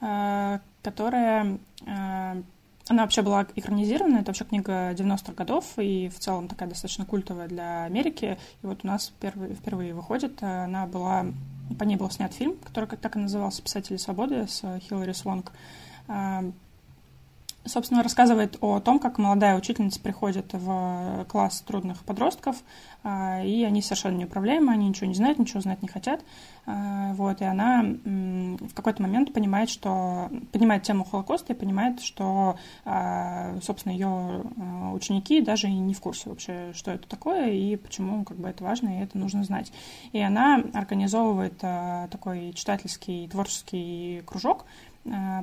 э, 0.00 0.58
которая 0.82 1.58
Она 2.92 3.04
вообще 3.04 3.22
была 3.22 3.46
экранизирована, 3.56 4.18
это 4.18 4.26
вообще 4.26 4.44
книга 4.44 4.92
90-х 4.92 5.32
годов, 5.32 5.64
и 5.78 6.10
в 6.10 6.18
целом 6.18 6.46
такая 6.46 6.68
достаточно 6.68 7.06
культовая 7.06 7.48
для 7.48 7.84
Америки. 7.84 8.36
И 8.62 8.66
вот 8.66 8.80
у 8.84 8.86
нас 8.86 9.14
впервые, 9.16 9.54
впервые 9.54 9.94
выходит, 9.94 10.42
она 10.42 10.84
была, 10.84 11.24
по 11.78 11.84
ней 11.84 11.96
был 11.96 12.10
снят 12.10 12.30
фильм, 12.34 12.58
который 12.62 12.84
как 12.84 13.00
так 13.00 13.16
и 13.16 13.18
назывался 13.18 13.62
«Писатели 13.62 13.96
свободы» 13.96 14.46
с 14.46 14.78
Хиллари 14.80 15.12
Свонг 15.12 15.52
собственно, 17.64 18.02
рассказывает 18.02 18.56
о 18.60 18.80
том, 18.80 18.98
как 18.98 19.18
молодая 19.18 19.56
учительница 19.56 20.00
приходит 20.00 20.52
в 20.52 21.24
класс 21.28 21.60
трудных 21.62 22.04
подростков, 22.04 22.56
а, 23.04 23.42
и 23.42 23.64
они 23.64 23.82
совершенно 23.82 24.16
неуправляемы, 24.16 24.72
они 24.72 24.88
ничего 24.88 25.06
не 25.06 25.14
знают, 25.14 25.38
ничего 25.38 25.60
знать 25.60 25.82
не 25.82 25.88
хотят. 25.88 26.24
А, 26.66 27.12
вот, 27.14 27.40
и 27.40 27.44
она 27.44 27.82
в 27.82 28.74
какой-то 28.74 29.02
момент 29.02 29.32
понимает, 29.32 29.70
что 29.70 30.30
понимает 30.52 30.82
тему 30.82 31.04
Холокоста 31.04 31.52
и 31.52 31.56
понимает, 31.56 32.00
что, 32.00 32.56
а, 32.84 33.58
собственно, 33.62 33.92
ее 33.92 34.44
ученики 34.92 35.40
даже 35.40 35.68
и 35.68 35.72
не 35.72 35.94
в 35.94 36.00
курсе 36.00 36.30
вообще, 36.30 36.72
что 36.74 36.90
это 36.90 37.08
такое 37.08 37.50
и 37.50 37.76
почему 37.76 38.24
как 38.24 38.36
бы 38.36 38.48
это 38.48 38.62
важно 38.64 38.98
и 38.98 39.02
это 39.02 39.18
нужно 39.18 39.44
знать. 39.44 39.72
И 40.12 40.20
она 40.20 40.62
организовывает 40.74 41.58
такой 41.58 42.52
читательский 42.54 43.28
творческий 43.28 44.22
кружок, 44.26 44.64
Э, 44.91 44.91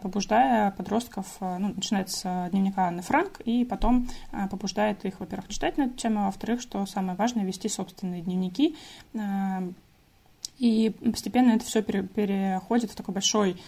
побуждая 0.01 0.71
подростков, 0.71 1.25
э, 1.41 1.57
ну, 1.57 1.73
начинает 1.75 2.09
с 2.09 2.49
дневника 2.51 2.87
Анны 2.87 3.01
Франк, 3.01 3.41
и 3.41 3.65
потом 3.65 4.07
э, 4.31 4.47
побуждает 4.47 5.03
их, 5.05 5.19
во-первых, 5.19 5.49
читать 5.49 5.77
на 5.77 5.83
эту 5.83 5.95
тему, 5.95 6.21
а 6.21 6.25
во-вторых, 6.27 6.61
что 6.61 6.85
самое 6.85 7.17
важное, 7.17 7.43
вести 7.43 7.67
собственные 7.67 8.21
дневники, 8.21 8.75
и 10.57 10.89
постепенно 10.89 11.51
это 11.51 11.63
все 11.63 11.81
переходит 11.81 12.91
в 12.91 12.95
такой 12.95 13.13
большой 13.13 13.61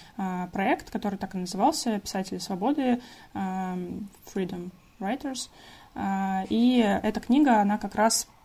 проект, 0.51 0.91
который 0.91 1.17
так 1.17 1.35
и 1.35 1.37
назывался 1.37 1.99
«Писатели 1.99 2.37
свободы», 2.37 2.99
Freedom 3.33 4.71
Writers. 4.99 5.49
И 6.49 6.99
эта 7.03 7.21
книга, 7.21 7.61
она 7.61 7.77
как 7.77 7.95
раз 7.95 8.27
Э, 8.27 8.40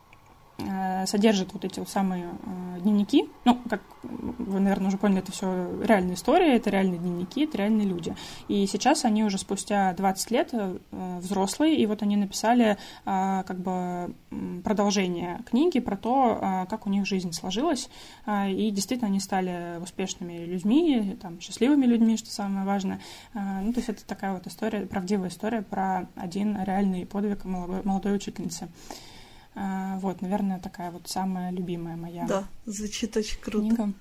содержит 1.06 1.52
вот 1.52 1.64
эти 1.64 1.78
вот 1.78 1.88
самые 1.88 2.24
э, 2.24 2.80
дневники. 2.80 3.28
Ну, 3.44 3.58
как 3.68 3.82
вы, 4.02 4.60
наверное, 4.60 4.88
уже 4.88 4.96
поняли, 4.96 5.18
это 5.20 5.32
все 5.32 5.82
реальная 5.82 6.14
история, 6.14 6.56
это 6.56 6.70
реальные 6.70 6.98
дневники, 6.98 7.44
это 7.44 7.58
реальные 7.58 7.86
люди. 7.86 8.16
И 8.48 8.66
сейчас 8.66 9.04
они 9.04 9.22
уже 9.24 9.38
спустя 9.38 9.92
20 9.92 10.30
лет 10.30 10.50
э, 10.52 10.78
взрослые, 11.20 11.76
и 11.76 11.86
вот 11.86 12.02
они 12.02 12.16
написали 12.16 12.78
как 13.04 13.58
бы 13.58 14.14
продолжение 14.64 15.40
книги 15.48 15.80
про 15.80 15.96
то, 15.96 16.66
как 16.68 16.86
у 16.86 16.90
них 16.90 17.06
жизнь 17.06 17.32
сложилась, 17.32 17.88
и 18.26 18.70
действительно 18.70 19.08
они 19.08 19.20
стали 19.20 19.80
успешными 19.82 20.44
людьми, 20.44 21.16
там, 21.20 21.40
счастливыми 21.40 21.86
людьми, 21.86 22.16
что 22.16 22.30
самое 22.30 22.66
важное. 22.66 23.00
Ну, 23.34 23.72
то 23.72 23.78
есть 23.78 23.88
это 23.88 24.04
такая 24.04 24.32
вот 24.32 24.46
история, 24.46 24.86
правдивая 24.86 25.28
история 25.28 25.62
про 25.62 26.08
один 26.16 26.60
реальный 26.62 27.06
подвиг 27.06 27.44
молодой, 27.44 27.82
молодой 27.84 28.16
учительницы. 28.16 28.68
А, 29.56 29.98
вот, 29.98 30.20
наверное, 30.20 30.60
такая 30.60 30.90
вот 30.90 31.08
самая 31.08 31.50
любимая 31.50 31.96
моя. 31.96 32.26
Да, 32.26 32.44
звучит 32.66 33.16
очень 33.16 33.40
круто. 33.40 33.74
Книга. 33.74 33.92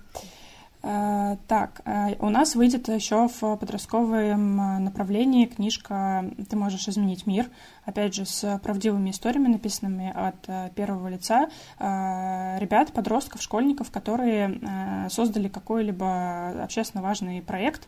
А, 0.87 1.37
так, 1.47 1.81
а, 1.85 2.11
у 2.19 2.29
нас 2.29 2.53
выйдет 2.53 2.87
еще 2.89 3.27
в 3.27 3.55
подростковом 3.57 4.83
направлении 4.83 5.47
книжка 5.47 6.29
«Ты 6.47 6.55
можешь 6.55 6.87
изменить 6.87 7.25
мир», 7.25 7.47
опять 7.85 8.15
же, 8.15 8.25
с 8.25 8.59
правдивыми 8.63 9.11
историями, 9.11 9.47
написанными 9.47 10.11
от 10.13 10.35
э, 10.47 10.69
первого 10.75 11.07
лица 11.07 11.47
э, 11.79 12.59
ребят, 12.59 12.91
подростков, 12.91 13.41
школьников, 13.41 13.91
которые 13.91 14.59
э, 14.61 15.09
создали 15.09 15.47
какой-либо 15.47 16.63
общественно 16.63 17.03
важный 17.03 17.41
проект, 17.41 17.87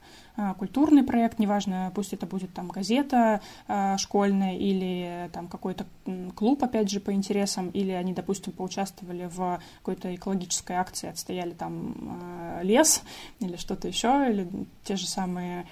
культурный 0.59 1.01
проект, 1.01 1.39
неважно, 1.39 1.91
пусть 1.95 2.13
это 2.13 2.27
будет 2.27 2.53
там 2.53 2.67
газета 2.67 3.41
школьная 3.97 4.55
или 4.55 5.31
там 5.33 5.47
какой-то 5.47 5.87
клуб, 6.35 6.63
опять 6.63 6.91
же, 6.91 6.99
по 6.99 7.11
интересам, 7.11 7.71
или 7.71 7.89
они, 7.89 8.13
допустим, 8.13 8.53
поучаствовали 8.53 9.27
в 9.33 9.59
какой-то 9.79 10.13
экологической 10.13 10.73
акции, 10.73 11.09
отстояли 11.09 11.53
там 11.53 12.61
лес 12.61 12.86
или 13.39 13.55
что-то 13.55 13.87
еще, 13.87 14.27
или 14.29 14.47
те 14.83 14.95
же 14.95 15.07
самые 15.07 15.65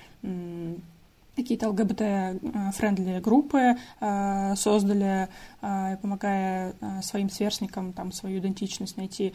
какие-то 1.36 1.69
ЛГБТ- 1.70 2.27
friendly 2.27 3.20
группы 3.19 3.75
э, 3.99 4.56
создали, 4.56 5.28
э, 5.62 5.97
помогая 5.97 6.73
э, 6.80 7.01
своим 7.01 7.30
сверстникам 7.30 7.93
там 7.93 8.12
свою 8.12 8.39
идентичность 8.39 8.97
найти, 8.97 9.34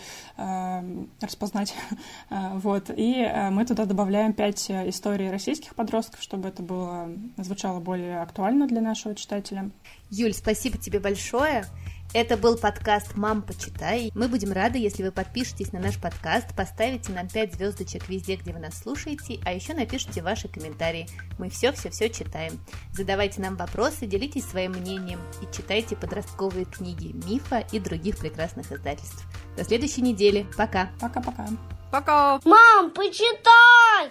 распознать. 1.20 1.74
вот. 2.30 2.90
И 2.96 3.30
мы 3.50 3.64
туда 3.66 3.84
добавляем 3.84 4.32
пять 4.32 4.70
историй 4.70 5.30
российских 5.30 5.74
подростков, 5.74 6.22
чтобы 6.22 6.48
это 6.48 6.62
было 6.62 7.10
звучало 7.36 7.80
более 7.80 8.20
актуально 8.20 8.66
для 8.66 8.80
нашего 8.80 9.14
читателя. 9.14 9.70
Юль, 10.10 10.32
спасибо 10.32 10.78
тебе 10.78 11.00
большое. 11.00 11.64
Это 12.12 12.37
был 12.37 12.57
подкаст 12.57 13.14
«Мам, 13.14 13.40
почитай». 13.40 14.11
Мы 14.16 14.27
будем 14.27 14.51
рады, 14.51 14.79
если 14.79 15.05
вы 15.05 15.12
подпишетесь 15.12 15.73
на 15.73 15.79
наш 15.79 15.96
подкаст, 15.96 16.57
поставите 16.57 17.12
нам 17.12 17.29
5 17.29 17.55
звездочек 17.55 18.09
везде, 18.09 18.35
где 18.35 18.53
вы 18.53 18.59
нас 18.59 18.81
слушаете, 18.81 19.38
а 19.44 19.53
еще 19.53 19.75
напишите 19.75 20.20
ваши 20.20 20.49
комментарии. 20.49 21.09
Мы 21.38 21.51
все-все-все 21.51 22.11
читаем. 22.11 22.59
Задавайте 22.92 23.40
нам 23.40 23.55
вопросы, 23.55 24.07
делитесь 24.07 24.44
своим 24.44 24.73
мнением 24.73 25.20
и 25.40 25.57
читайте 25.57 25.94
подростковые 25.94 26.64
книги 26.64 27.14
Мифа 27.29 27.64
и 27.70 27.79
других 27.79 28.18
прекрасных 28.18 28.73
издательств. 28.73 29.25
До 29.57 29.62
следующей 29.62 30.03
недели. 30.03 30.49
Пока. 30.57 30.90
Пока-пока. 31.01 31.46
Пока. 31.92 32.40
Мам, 32.44 32.90
почитай! 32.90 34.11